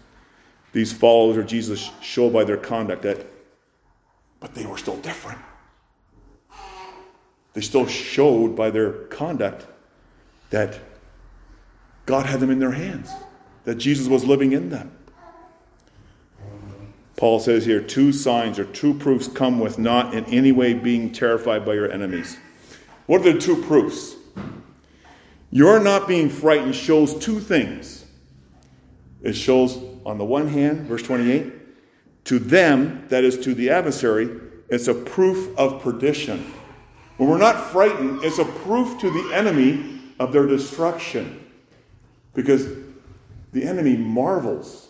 these 0.73 0.91
followers 0.91 1.37
of 1.37 1.47
Jesus 1.47 1.89
show 2.01 2.29
by 2.29 2.43
their 2.43 2.57
conduct 2.57 3.03
that, 3.03 3.25
but 4.39 4.53
they 4.55 4.65
were 4.65 4.77
still 4.77 4.97
different. 4.97 5.39
They 7.53 7.61
still 7.61 7.87
showed 7.87 8.55
by 8.55 8.69
their 8.69 8.91
conduct 9.07 9.65
that 10.49 10.79
God 12.05 12.25
had 12.25 12.39
them 12.39 12.49
in 12.49 12.59
their 12.59 12.71
hands, 12.71 13.09
that 13.65 13.75
Jesus 13.75 14.07
was 14.07 14.23
living 14.23 14.53
in 14.53 14.69
them. 14.69 14.91
Paul 17.17 17.39
says 17.41 17.65
here 17.65 17.81
two 17.81 18.13
signs 18.13 18.59
or 18.59 18.65
two 18.65 18.93
proofs 18.93 19.27
come 19.27 19.59
with 19.59 19.77
not 19.77 20.13
in 20.13 20.23
any 20.25 20.53
way 20.53 20.73
being 20.73 21.11
terrified 21.11 21.65
by 21.65 21.73
your 21.73 21.91
enemies. 21.91 22.37
What 23.07 23.21
are 23.21 23.33
the 23.33 23.39
two 23.39 23.61
proofs? 23.63 24.15
Your 25.51 25.79
not 25.79 26.07
being 26.07 26.29
frightened 26.29 26.75
shows 26.75 27.17
two 27.17 27.39
things. 27.39 28.05
It 29.21 29.33
shows, 29.33 29.77
on 30.05 30.17
the 30.17 30.23
one 30.23 30.47
hand, 30.47 30.87
verse 30.87 31.03
28, 31.03 31.51
to 32.25 32.39
them, 32.39 33.05
that 33.09 33.23
is 33.23 33.37
to 33.39 33.53
the 33.53 33.69
adversary, 33.69 34.29
it's 34.69 34.87
a 34.87 34.93
proof 34.93 35.57
of 35.57 35.81
perdition. 35.81 36.53
When 37.17 37.29
we're 37.29 37.37
not 37.37 37.71
frightened, 37.71 38.23
it's 38.23 38.39
a 38.39 38.45
proof 38.45 38.99
to 39.01 39.09
the 39.09 39.35
enemy 39.35 39.99
of 40.19 40.31
their 40.31 40.45
destruction. 40.45 41.45
Because 42.33 42.67
the 43.51 43.63
enemy 43.63 43.97
marvels. 43.97 44.87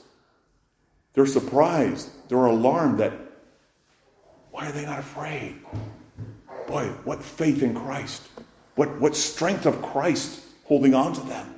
They're 1.13 1.26
surprised. 1.26 2.10
They're 2.28 2.46
alarmed 2.46 3.00
that, 3.00 3.13
why 4.52 4.68
are 4.68 4.72
they 4.72 4.86
not 4.86 5.00
afraid? 5.00 5.56
Boy, 6.68 6.88
what 7.04 7.24
faith 7.24 7.63
in 7.63 7.74
Christ. 7.74 8.24
What, 8.76 9.00
what 9.00 9.15
strength 9.15 9.65
of 9.65 9.82
Christ 9.82 10.42
holding 10.65 10.94
on 10.94 11.13
to 11.13 11.22
them. 11.22 11.56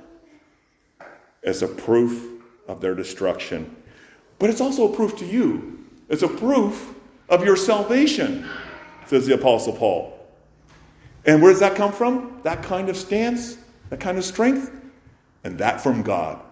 As 1.44 1.62
a 1.62 1.68
proof 1.68 2.40
of 2.68 2.80
their 2.80 2.94
destruction. 2.94 3.76
But 4.42 4.50
it's 4.50 4.60
also 4.60 4.92
a 4.92 4.96
proof 4.96 5.16
to 5.18 5.24
you. 5.24 5.78
It's 6.08 6.24
a 6.24 6.28
proof 6.28 6.96
of 7.28 7.44
your 7.44 7.54
salvation, 7.54 8.44
says 9.06 9.24
the 9.24 9.34
Apostle 9.34 9.72
Paul. 9.72 10.18
And 11.24 11.40
where 11.40 11.52
does 11.52 11.60
that 11.60 11.76
come 11.76 11.92
from? 11.92 12.40
That 12.42 12.60
kind 12.60 12.88
of 12.88 12.96
stance, 12.96 13.56
that 13.90 14.00
kind 14.00 14.18
of 14.18 14.24
strength? 14.24 14.72
And 15.44 15.56
that 15.58 15.80
from 15.80 16.02
God. 16.02 16.42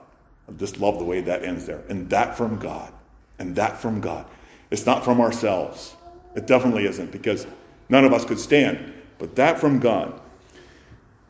I 0.48 0.52
just 0.52 0.78
love 0.78 1.00
the 1.00 1.04
way 1.04 1.20
that 1.22 1.42
ends 1.42 1.66
there. 1.66 1.82
And 1.88 2.08
that 2.10 2.36
from 2.36 2.60
God. 2.60 2.92
And 3.40 3.56
that 3.56 3.76
from 3.76 4.00
God. 4.00 4.24
It's 4.70 4.86
not 4.86 5.04
from 5.04 5.20
ourselves. 5.20 5.96
It 6.36 6.46
definitely 6.46 6.86
isn't 6.86 7.10
because 7.10 7.44
none 7.88 8.04
of 8.04 8.12
us 8.12 8.24
could 8.24 8.38
stand. 8.38 8.92
But 9.18 9.34
that 9.34 9.58
from 9.58 9.80
God. 9.80 10.20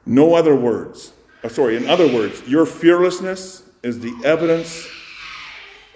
No 0.05 0.35
other 0.35 0.55
words. 0.55 1.15
Oh, 1.43 1.49
sorry, 1.49 1.79
in 1.79 1.89
other 1.89 2.07
words, 2.07 2.47
your 2.47 2.67
fearlessness 2.67 3.63
is 3.83 3.99
the 3.99 4.15
evidence 4.27 4.87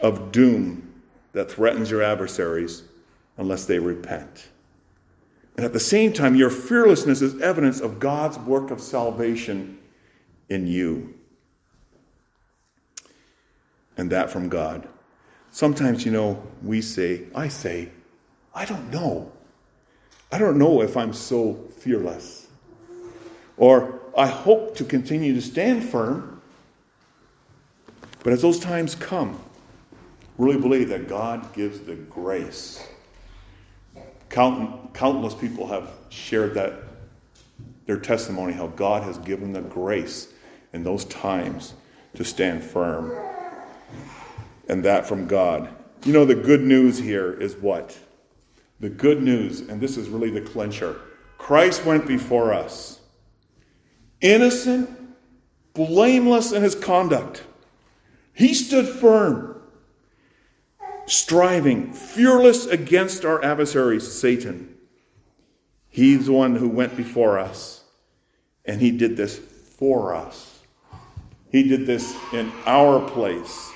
of 0.05 0.31
doom 0.33 0.93
that 1.33 1.51
threatens 1.51 1.91
your 1.91 2.03
adversaries 2.03 2.83
unless 3.39 3.65
they 3.65 3.79
repent. 3.79 4.49
And 5.57 5.65
at 5.65 5.73
the 5.73 5.81
same 5.81 6.13
time, 6.13 6.35
your 6.35 6.51
fearlessness 6.51 7.23
is 7.23 7.41
evidence 7.41 7.81
of 7.81 7.99
God's 7.99 8.39
work 8.41 8.71
of 8.71 8.81
salvation 8.81 9.79
in 10.51 10.67
you. 10.67 11.15
And 13.97 14.11
that 14.11 14.29
from 14.29 14.51
God. 14.51 14.87
Sometimes, 15.51 16.05
you 16.05 16.13
know, 16.13 16.43
we 16.63 16.83
say, 16.83 17.23
I 17.35 17.49
say, 17.49 17.89
I 18.55 18.67
don't 18.67 18.91
know. 18.93 19.33
I 20.31 20.39
don't 20.39 20.59
know 20.59 20.83
if 20.83 20.99
I'm 20.99 21.15
so 21.15 21.55
fearless. 21.79 22.49
Or 23.57 24.01
I 24.19 24.27
hope 24.27 24.77
to 24.77 24.85
continue 24.85 25.33
to 25.35 25.41
stand 25.41 25.89
firm 25.89 26.35
but 28.25 28.33
as 28.33 28.43
those 28.43 28.59
times 28.59 28.95
come, 28.97 29.39
really 30.39 30.61
believe 30.61 30.89
that 30.89 31.09
God 31.09 31.53
gives 31.55 31.81
the 31.81 31.95
grace. 31.95 32.87
Count, 34.29 34.93
countless 34.95 35.35
people 35.35 35.67
have 35.67 35.91
shared 36.09 36.55
that 36.55 36.75
their 37.87 37.99
testimony 37.99 38.53
how 38.53 38.69
God 38.69 39.03
has 39.03 39.19
given 39.19 39.53
the 39.53 39.61
grace 39.61 40.33
in 40.73 40.83
those 40.83 41.05
times 41.05 41.75
to 42.15 42.25
stand 42.25 42.63
firm. 42.63 43.13
And 44.69 44.85
that 44.85 45.07
from 45.07 45.27
God. 45.27 45.69
You 46.05 46.13
know, 46.13 46.25
the 46.25 46.35
good 46.35 46.63
news 46.63 46.99
here 46.99 47.33
is 47.33 47.55
what? 47.57 47.97
The 48.81 48.89
good 48.89 49.23
news, 49.23 49.61
and 49.61 49.81
this 49.81 49.97
is 49.97 50.09
really 50.09 50.31
the 50.31 50.41
clincher 50.41 50.97
Christ 51.39 51.85
went 51.85 52.07
before 52.07 52.55
us, 52.55 53.01
innocent 54.21 54.89
blameless 55.75 56.53
in 56.53 56.63
his 56.63 56.75
conduct. 56.75 57.43
He 58.33 58.55
stood 58.55 58.89
firm, 58.89 59.54
striving, 61.07 61.93
fearless 61.93 62.67
against 62.67 63.25
our 63.25 63.43
adversary, 63.45 64.01
Satan. 64.01 64.75
He's 65.89 66.27
the 66.27 66.33
one 66.33 66.57
who 66.57 66.69
went 66.69 66.97
before 66.97 67.39
us, 67.39 67.85
and 68.65 68.81
he 68.81 68.91
did 68.91 69.17
this 69.17 69.39
for 69.39 70.15
us. 70.15 70.61
He 71.51 71.63
did 71.69 71.87
this 71.87 72.17
in 72.33 72.51
our 72.67 73.01
place, 73.09 73.71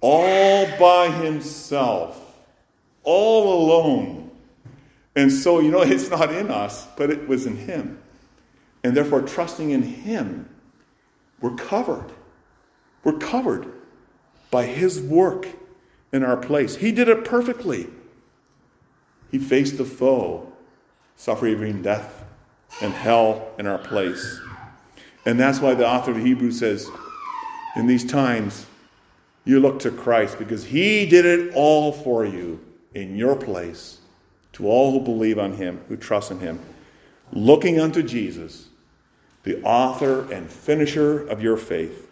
all 0.00 0.66
by 0.78 1.10
himself, 1.10 2.18
all 3.02 3.62
alone. 3.62 4.30
And 5.14 5.30
so, 5.30 5.60
you 5.60 5.70
know, 5.70 5.82
it's 5.82 6.08
not 6.08 6.32
in 6.32 6.50
us, 6.50 6.86
but 6.96 7.10
it 7.10 7.28
was 7.28 7.46
in 7.46 7.56
him. 7.56 7.98
And 8.84 8.96
therefore, 8.96 9.22
trusting 9.22 9.70
in 9.70 9.82
him, 9.82 10.48
we're 11.40 11.54
covered. 11.54 12.10
We're 13.04 13.18
covered 13.18 13.70
by 14.50 14.64
his 14.64 15.00
work 15.00 15.46
in 16.12 16.22
our 16.22 16.36
place. 16.36 16.76
He 16.76 16.92
did 16.92 17.08
it 17.08 17.24
perfectly. 17.24 17.86
He 19.30 19.38
faced 19.38 19.78
the 19.78 19.84
foe, 19.84 20.52
suffering 21.16 21.82
death 21.82 22.24
and 22.82 22.92
hell 22.92 23.50
in 23.58 23.66
our 23.66 23.78
place. 23.78 24.40
And 25.24 25.38
that's 25.38 25.60
why 25.60 25.74
the 25.74 25.86
author 25.86 26.10
of 26.10 26.18
Hebrews 26.18 26.58
says, 26.58 26.90
in 27.76 27.86
these 27.86 28.04
times, 28.04 28.66
you 29.44 29.60
look 29.60 29.78
to 29.80 29.90
Christ 29.90 30.38
because 30.38 30.64
he 30.64 31.06
did 31.06 31.24
it 31.24 31.54
all 31.54 31.92
for 31.92 32.24
you 32.24 32.60
in 32.94 33.16
your 33.16 33.34
place 33.34 33.98
to 34.52 34.68
all 34.68 34.92
who 34.92 35.00
believe 35.00 35.38
on 35.38 35.54
him, 35.54 35.80
who 35.88 35.96
trust 35.96 36.30
in 36.30 36.38
him, 36.38 36.60
looking 37.32 37.80
unto 37.80 38.02
Jesus, 38.02 38.68
the 39.44 39.62
author 39.62 40.30
and 40.32 40.50
finisher 40.50 41.26
of 41.28 41.42
your 41.42 41.56
faith, 41.56 42.08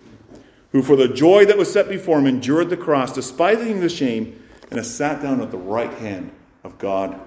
who 0.73 0.83
for 0.83 0.97
the 0.97 1.09
joy 1.09 1.45
that 1.45 1.59
was 1.59 1.73
set 1.73 1.89
before 1.89 2.19
him 2.19 2.27
endured 2.27 2.71
the 2.71 2.77
cross, 2.77 3.13
despising 3.13 3.81
the 3.81 3.89
shame, 3.89 4.43
and 4.71 4.79
has 4.79 4.93
sat 4.93 5.21
down 5.23 5.41
at 5.41 5.51
the 5.51 5.59
right 5.59 5.93
hand 5.95 6.31
of 6.63 6.79
God, 6.79 7.21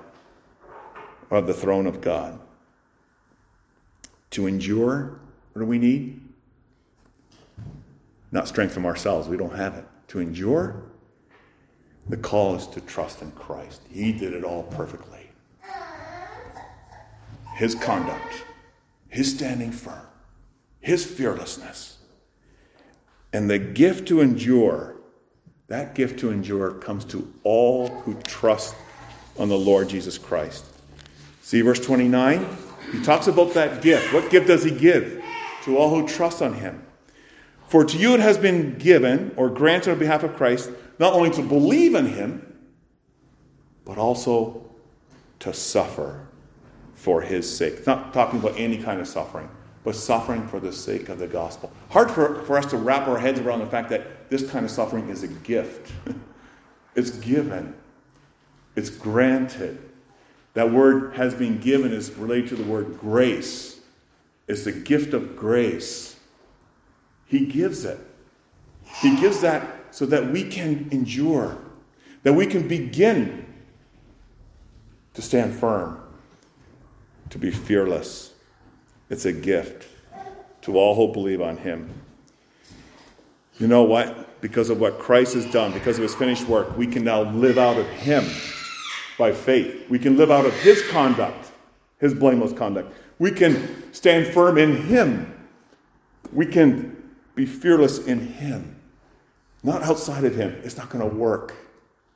of 1.30 1.48
the 1.48 1.54
throne 1.54 1.88
of 1.88 2.00
God. 2.00 2.40
To 4.32 4.48
endure, 4.48 5.20
what 5.52 5.62
do 5.62 5.66
we 5.66 5.78
need? 5.78 6.22
Not 8.32 8.48
strength 8.48 8.74
from 8.74 8.86
ourselves, 8.86 9.28
we 9.28 9.38
don't 9.38 9.56
have 9.56 9.76
it. 9.76 9.86
To 10.10 10.20
endure, 10.20 10.84
the 12.10 12.18
call 12.18 12.56
is 12.56 12.68
to 12.68 12.82
trust 12.82 13.22
in 13.22 13.32
Christ. 13.32 13.82
He 13.90 14.12
did 14.12 14.34
it 14.34 14.44
all 14.44 14.64
perfectly. 14.64 15.30
His 17.56 17.76
conduct, 17.76 18.44
his 19.10 19.32
standing 19.32 19.72
firm, 19.72 20.08
his 20.80 21.06
fearlessness. 21.06 22.00
And 23.34 23.50
the 23.50 23.60
gift 23.60 24.08
to 24.10 24.22
endure, 24.22 24.96
that 25.68 25.96
gift 25.96 26.20
to 26.20 26.30
endure 26.30 26.72
comes 26.74 27.04
to 27.06 27.34
all 27.44 27.90
who 27.90 28.14
trust 28.22 28.76
on 29.38 29.50
the 29.50 29.58
Lord 29.58 29.90
Jesus 29.90 30.18
Christ. 30.20 30.64
See 31.42 31.62
verse 31.62 31.80
29? 31.80 32.46
He 32.92 33.02
talks 33.02 33.28
about 33.28 33.56
that 33.56 33.82
gift. 33.82 34.14
What 34.14 34.30
gift 34.30 34.48
does 34.48 34.64
he 34.64 34.72
give? 34.72 35.24
To 35.64 35.78
all 35.78 35.90
who 35.90 36.08
trust 36.08 36.42
on 36.42 36.54
him. 36.54 36.86
For 37.68 37.84
to 37.84 37.98
you 37.98 38.14
it 38.14 38.20
has 38.20 38.38
been 38.38 38.78
given 38.78 39.34
or 39.36 39.50
granted 39.50 39.94
on 39.94 40.00
behalf 40.00 40.24
of 40.24 40.36
Christ 40.36 40.70
not 41.00 41.14
only 41.14 41.32
to 41.32 41.42
believe 41.42 41.96
in 41.96 42.06
him, 42.06 42.56
but 43.84 43.98
also 43.98 44.70
to 45.40 45.54
suffer 45.54 46.28
for 46.94 47.22
his 47.22 47.58
sake. 47.58 47.86
Not 47.88 48.14
talking 48.14 48.40
about 48.40 48.60
any 48.60 48.78
kind 48.78 49.02
of 49.02 49.08
suffering, 49.08 49.50
but 49.84 49.96
suffering 49.96 50.48
for 50.48 50.60
the 50.60 50.72
sake 50.72 51.10
of 51.10 51.20
the 51.20 51.28
gospel. 51.28 51.72
Hard 51.90 52.10
for, 52.10 52.44
for 52.44 52.58
us 52.58 52.66
to 52.68 52.78
wrap 52.78 53.08
our 53.08 53.18
heads 53.18 53.40
around 53.40 53.60
the 53.60 53.66
fact 53.66 53.90
that 53.90 54.30
this 54.30 54.50
kind 54.50 54.66
of 54.66 54.72
suffering 54.72 55.10
is 55.10 55.24
a 55.24 55.28
gift. 55.28 55.92
it's 56.96 57.12
given, 57.12 57.76
it's 58.76 58.90
granted. 58.90 59.90
That 60.54 60.72
word 60.72 61.16
has 61.16 61.34
been 61.34 61.60
given 61.60 61.92
is 61.92 62.12
related 62.12 62.50
to 62.50 62.56
the 62.56 62.64
word 62.64 62.98
grace. 63.00 63.80
It's 64.48 64.64
the 64.64 64.72
gift 64.72 65.14
of 65.14 65.36
grace. 65.36 66.16
He 67.26 67.46
gives 67.46 67.86
it. 67.86 68.00
He 69.02 69.16
gives 69.20 69.42
that 69.42 69.68
so 69.92 70.06
that 70.08 70.32
we 70.32 70.44
can 70.44 70.88
endure, 70.92 71.58
that 72.24 72.34
we 72.34 72.46
can 72.46 72.68
begin 72.68 73.46
to 75.14 75.22
stand 75.22 75.54
firm, 75.54 76.02
to 77.30 77.38
be 77.38 77.52
fearless. 77.52 78.33
It's 79.10 79.26
a 79.26 79.34
gift 79.34 79.88
to 80.62 80.78
all 80.78 80.96
who 80.96 81.14
believe 81.14 81.42
on 81.42 81.58
Him. 81.58 81.90
You 83.60 83.68
know 83.68 83.84
what? 83.84 84.42
Because 84.42 84.70
of 84.70 84.80
what 84.80 85.00
Christ 85.00 85.36
has 85.36 85.46
done, 85.52 85.72
because 85.72 85.98
of 85.98 86.04
His 86.04 86.16
finished 86.16 86.48
work, 86.48 86.76
we 86.78 86.88
can 86.88 87.04
now 87.04 87.22
live 87.32 87.58
out 87.58 87.78
of 87.78 87.88
Him 87.88 88.26
by 89.18 89.32
faith. 89.32 89.90
We 89.90 90.00
can 90.00 90.18
live 90.18 90.32
out 90.32 90.46
of 90.46 90.54
His 90.62 90.82
conduct, 90.90 91.52
His 92.00 92.14
blameless 92.14 92.54
conduct. 92.54 92.94
We 93.20 93.32
can 93.32 93.94
stand 93.94 94.34
firm 94.34 94.58
in 94.58 94.76
Him. 94.76 95.34
We 96.32 96.46
can 96.46 97.12
be 97.36 97.46
fearless 97.46 98.00
in 98.06 98.20
Him. 98.20 98.76
Not 99.64 99.84
outside 99.84 100.24
of 100.24 100.36
Him. 100.36 100.60
It's 100.64 100.78
not 100.78 100.90
going 100.90 101.08
to 101.08 101.16
work. 101.16 101.56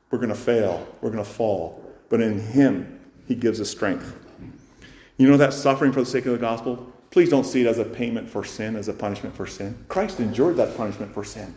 We're 0.10 0.20
going 0.20 0.30
to 0.30 0.36
fail. 0.36 0.88
We're 1.02 1.12
going 1.12 1.24
to 1.24 1.30
fall. 1.30 1.84
But 2.10 2.22
in 2.22 2.40
Him, 2.40 3.00
He 3.28 3.36
gives 3.36 3.62
us 3.62 3.70
strength. 3.70 4.16
You 5.18 5.30
know 5.30 5.38
that 5.38 5.54
suffering 5.54 5.92
for 5.92 6.00
the 6.00 6.06
sake 6.06 6.26
of 6.26 6.34
the 6.34 6.38
gospel? 6.38 6.92
Please 7.10 7.30
don't 7.30 7.46
see 7.46 7.62
it 7.62 7.68
as 7.68 7.80
a 7.80 7.86
payment 7.86 8.30
for 8.30 8.44
sin, 8.44 8.76
as 8.76 8.88
a 8.88 8.94
punishment 8.94 9.36
for 9.36 9.48
sin. 9.48 9.78
Christ 9.88 10.20
endured 10.20 10.58
that 10.58 10.78
punishment 10.78 11.14
for 11.14 11.24
sin. 11.24 11.54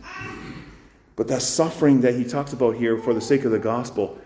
But 1.15 1.27
that 1.27 1.41
suffering 1.41 2.01
that 2.01 2.15
He 2.15 2.23
talks 2.23 2.53
about 2.53 2.75
here 2.75 2.97
for 2.97 3.13
the 3.13 3.21
sake 3.21 3.45
of 3.45 3.51
the 3.51 3.59
gospel 3.59 4.19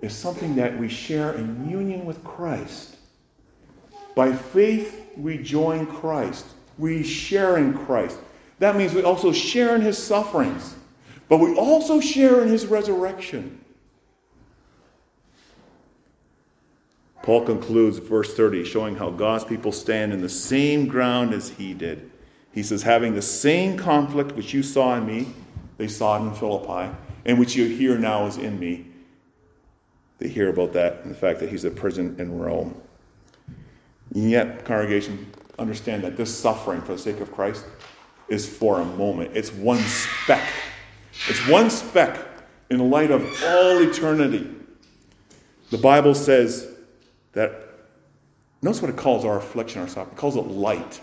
is 0.00 0.14
something 0.14 0.54
that 0.56 0.78
we 0.78 0.88
share 0.88 1.32
in 1.32 1.68
union 1.68 2.04
with 2.04 2.22
Christ. 2.24 2.96
By 4.14 4.32
faith, 4.32 5.06
we 5.16 5.38
join 5.38 5.86
Christ. 5.86 6.46
We 6.76 7.02
share 7.02 7.58
in 7.58 7.72
Christ. 7.72 8.18
That 8.58 8.76
means 8.76 8.92
we 8.92 9.02
also 9.02 9.32
share 9.32 9.74
in 9.74 9.80
His 9.80 9.96
sufferings. 9.96 10.74
But 11.32 11.38
we 11.38 11.54
also 11.54 11.98
share 11.98 12.42
in 12.42 12.48
his 12.48 12.66
resurrection. 12.66 13.58
Paul 17.22 17.44
concludes 17.44 17.98
verse 17.98 18.34
30, 18.34 18.64
showing 18.64 18.96
how 18.96 19.10
God's 19.10 19.44
people 19.44 19.72
stand 19.72 20.12
in 20.12 20.20
the 20.20 20.28
same 20.28 20.86
ground 20.86 21.32
as 21.32 21.50
he 21.50 21.74
did. 21.74 22.10
He 22.52 22.62
says, 22.62 22.82
having 22.82 23.14
the 23.14 23.22
same 23.22 23.78
conflict 23.78 24.32
which 24.32 24.52
you 24.52 24.62
saw 24.62 24.96
in 24.96 25.06
me, 25.06 25.28
they 25.78 25.88
saw 25.88 26.16
it 26.16 26.26
in 26.26 26.34
Philippi, 26.34 26.94
and 27.24 27.38
which 27.38 27.54
you 27.54 27.66
hear 27.66 27.96
now 27.96 28.26
is 28.26 28.36
in 28.36 28.58
me. 28.58 28.86
They 30.18 30.28
hear 30.28 30.50
about 30.50 30.72
that 30.74 31.00
and 31.02 31.10
the 31.10 31.18
fact 31.18 31.40
that 31.40 31.48
he's 31.48 31.64
in 31.64 31.74
prison 31.74 32.16
in 32.18 32.38
Rome. 32.38 32.80
And 34.14 34.30
yet, 34.30 34.64
congregation, 34.64 35.30
understand 35.58 36.02
that 36.04 36.16
this 36.16 36.36
suffering 36.36 36.82
for 36.82 36.92
the 36.92 36.98
sake 36.98 37.20
of 37.20 37.32
Christ 37.32 37.64
is 38.28 38.46
for 38.46 38.80
a 38.80 38.84
moment. 38.84 39.30
It's 39.34 39.52
one 39.52 39.78
speck 39.78 40.48
it's 41.28 41.46
one 41.46 41.70
speck 41.70 42.18
in 42.70 42.78
the 42.78 42.84
light 42.84 43.10
of 43.10 43.22
all 43.44 43.82
eternity. 43.82 44.50
The 45.70 45.78
Bible 45.78 46.14
says 46.14 46.71
that, 47.32 47.52
notice 48.60 48.82
what 48.82 48.90
it 48.90 48.96
calls 48.96 49.24
our 49.24 49.38
affliction, 49.38 49.80
our 49.82 49.88
suffering. 49.88 50.14
It 50.14 50.16
calls 50.16 50.36
it 50.36 50.46
light. 50.46 51.00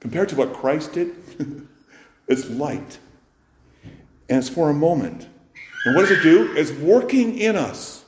Compared 0.00 0.28
to 0.30 0.36
what 0.36 0.52
Christ 0.52 0.92
did, 0.92 1.14
it's 2.28 2.48
light. 2.50 2.98
And 4.28 4.38
it's 4.38 4.48
for 4.48 4.70
a 4.70 4.74
moment. 4.74 5.26
And 5.84 5.94
what 5.94 6.02
does 6.02 6.18
it 6.18 6.22
do? 6.22 6.52
It's 6.56 6.72
working 6.72 7.38
in 7.38 7.56
us 7.56 8.04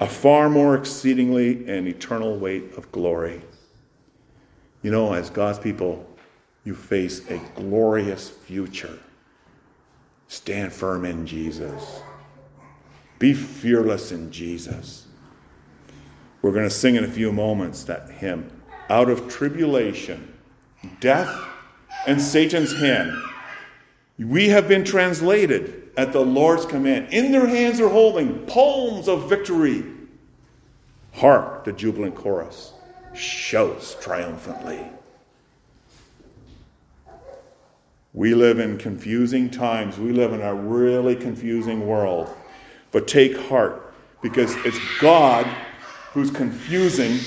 a 0.00 0.06
far 0.06 0.50
more 0.50 0.74
exceedingly 0.74 1.68
and 1.68 1.86
eternal 1.86 2.36
weight 2.38 2.74
of 2.76 2.90
glory. 2.92 3.40
You 4.82 4.90
know, 4.90 5.14
as 5.14 5.30
God's 5.30 5.58
people, 5.58 6.06
you 6.64 6.74
face 6.74 7.28
a 7.30 7.38
glorious 7.54 8.28
future. 8.28 8.98
Stand 10.28 10.72
firm 10.72 11.04
in 11.04 11.26
Jesus. 11.26 12.00
Be 13.18 13.32
fearless 13.32 14.12
in 14.12 14.30
Jesus. 14.30 15.05
We're 16.46 16.52
going 16.52 16.68
to 16.68 16.70
sing 16.70 16.94
in 16.94 17.02
a 17.02 17.08
few 17.08 17.32
moments 17.32 17.82
that 17.86 18.08
hymn 18.08 18.48
out 18.88 19.10
of 19.10 19.26
tribulation, 19.28 20.32
death, 21.00 21.28
and 22.06 22.22
Satan's 22.22 22.72
hand. 22.72 23.12
We 24.16 24.50
have 24.50 24.68
been 24.68 24.84
translated 24.84 25.90
at 25.96 26.12
the 26.12 26.20
Lord's 26.20 26.64
command. 26.64 27.08
In 27.12 27.32
their 27.32 27.48
hands 27.48 27.80
are 27.80 27.88
holding 27.88 28.46
palms 28.46 29.08
of 29.08 29.28
victory. 29.28 29.86
Hark 31.14 31.64
the 31.64 31.72
jubilant 31.72 32.14
chorus 32.14 32.72
shouts 33.12 33.96
triumphantly. 34.00 34.86
We 38.14 38.36
live 38.36 38.60
in 38.60 38.78
confusing 38.78 39.50
times. 39.50 39.98
We 39.98 40.12
live 40.12 40.32
in 40.32 40.42
a 40.42 40.54
really 40.54 41.16
confusing 41.16 41.88
world. 41.88 42.32
But 42.92 43.08
take 43.08 43.36
heart, 43.36 43.92
because 44.22 44.54
it's 44.64 44.78
God 45.00 45.44
who's 46.16 46.30
confusing 46.30 47.18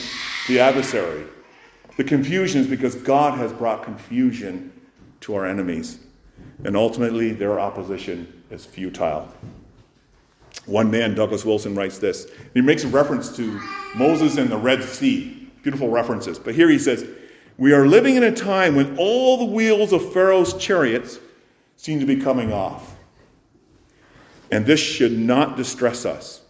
the 0.48 0.60
adversary. 0.60 1.24
The 1.98 2.04
confusion 2.04 2.60
is 2.60 2.66
because 2.66 2.96
God 2.96 3.38
has 3.38 3.54
brought 3.54 3.84
confusion 3.84 4.74
to 5.20 5.36
our 5.36 5.46
enemies. 5.46 6.00
And 6.66 6.76
ultimately, 6.76 7.32
their 7.32 7.60
opposition 7.60 8.42
is 8.50 8.66
futile. 8.66 9.32
One 10.66 10.90
man, 10.90 11.14
Douglas 11.14 11.46
Wilson, 11.46 11.76
writes 11.76 12.00
this. 12.00 12.32
He 12.56 12.62
makes 12.62 12.84
a 12.84 12.88
reference 12.88 13.36
to 13.38 13.62
Moses 13.94 14.38
and 14.38 14.50
the 14.50 14.58
Red 14.58 14.84
Sea. 14.84 15.52
Beautiful 15.62 15.90
references. 15.90 16.40
But 16.40 16.56
here 16.56 16.68
he 16.68 16.80
says, 16.80 17.08
We 17.60 17.74
are 17.74 17.86
living 17.86 18.16
in 18.16 18.24
a 18.24 18.36
time 18.36 18.76
when 18.76 18.98
all 18.98 19.38
the 19.38 19.54
wheels 19.54 19.94
of 19.94 20.12
Pharaoh's 20.14 20.56
chariots 20.56 21.20
seem 21.76 22.00
to 22.00 22.08
be 22.08 22.16
coming 22.16 22.52
off. 22.52 22.96
And 24.50 24.66
this 24.66 24.80
should 24.80 25.16
not 25.16 25.58
distress 25.58 26.08
us 26.08 26.42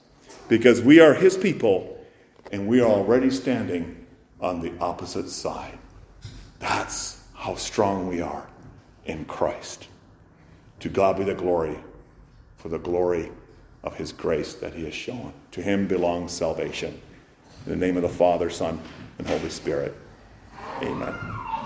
because 0.48 0.82
we 0.82 1.02
are 1.02 1.14
his 1.14 1.36
people 1.36 1.98
and 2.52 2.68
we 2.68 2.82
are 2.82 2.90
already 2.90 3.30
standing 3.30 4.06
on 4.42 4.62
the 4.62 4.72
opposite 4.80 5.30
side. 5.30 5.78
That's 6.60 7.24
how 7.34 7.56
strong 7.56 8.08
we 8.08 8.22
are 8.22 8.48
in 9.06 9.26
Christ. 9.26 9.88
To 10.82 10.90
God 10.90 11.18
be 11.18 11.24
the 11.24 11.34
glory 11.34 11.78
for 12.58 12.70
the 12.70 12.80
glory 12.80 13.32
of 13.84 13.96
his 13.96 14.12
grace 14.12 14.54
that 14.56 14.74
he 14.74 14.86
has 14.86 14.94
shown. 14.94 15.34
To 15.52 15.62
him 15.62 15.88
belongs 15.88 16.32
salvation. 16.32 17.00
In 17.66 17.72
the 17.72 17.86
name 17.86 17.98
of 17.98 18.04
the 18.04 18.10
Father, 18.10 18.50
Son, 18.50 18.80
and 19.18 19.28
Holy 19.28 19.50
Spirit. 19.50 19.96
Amen. 20.82 21.39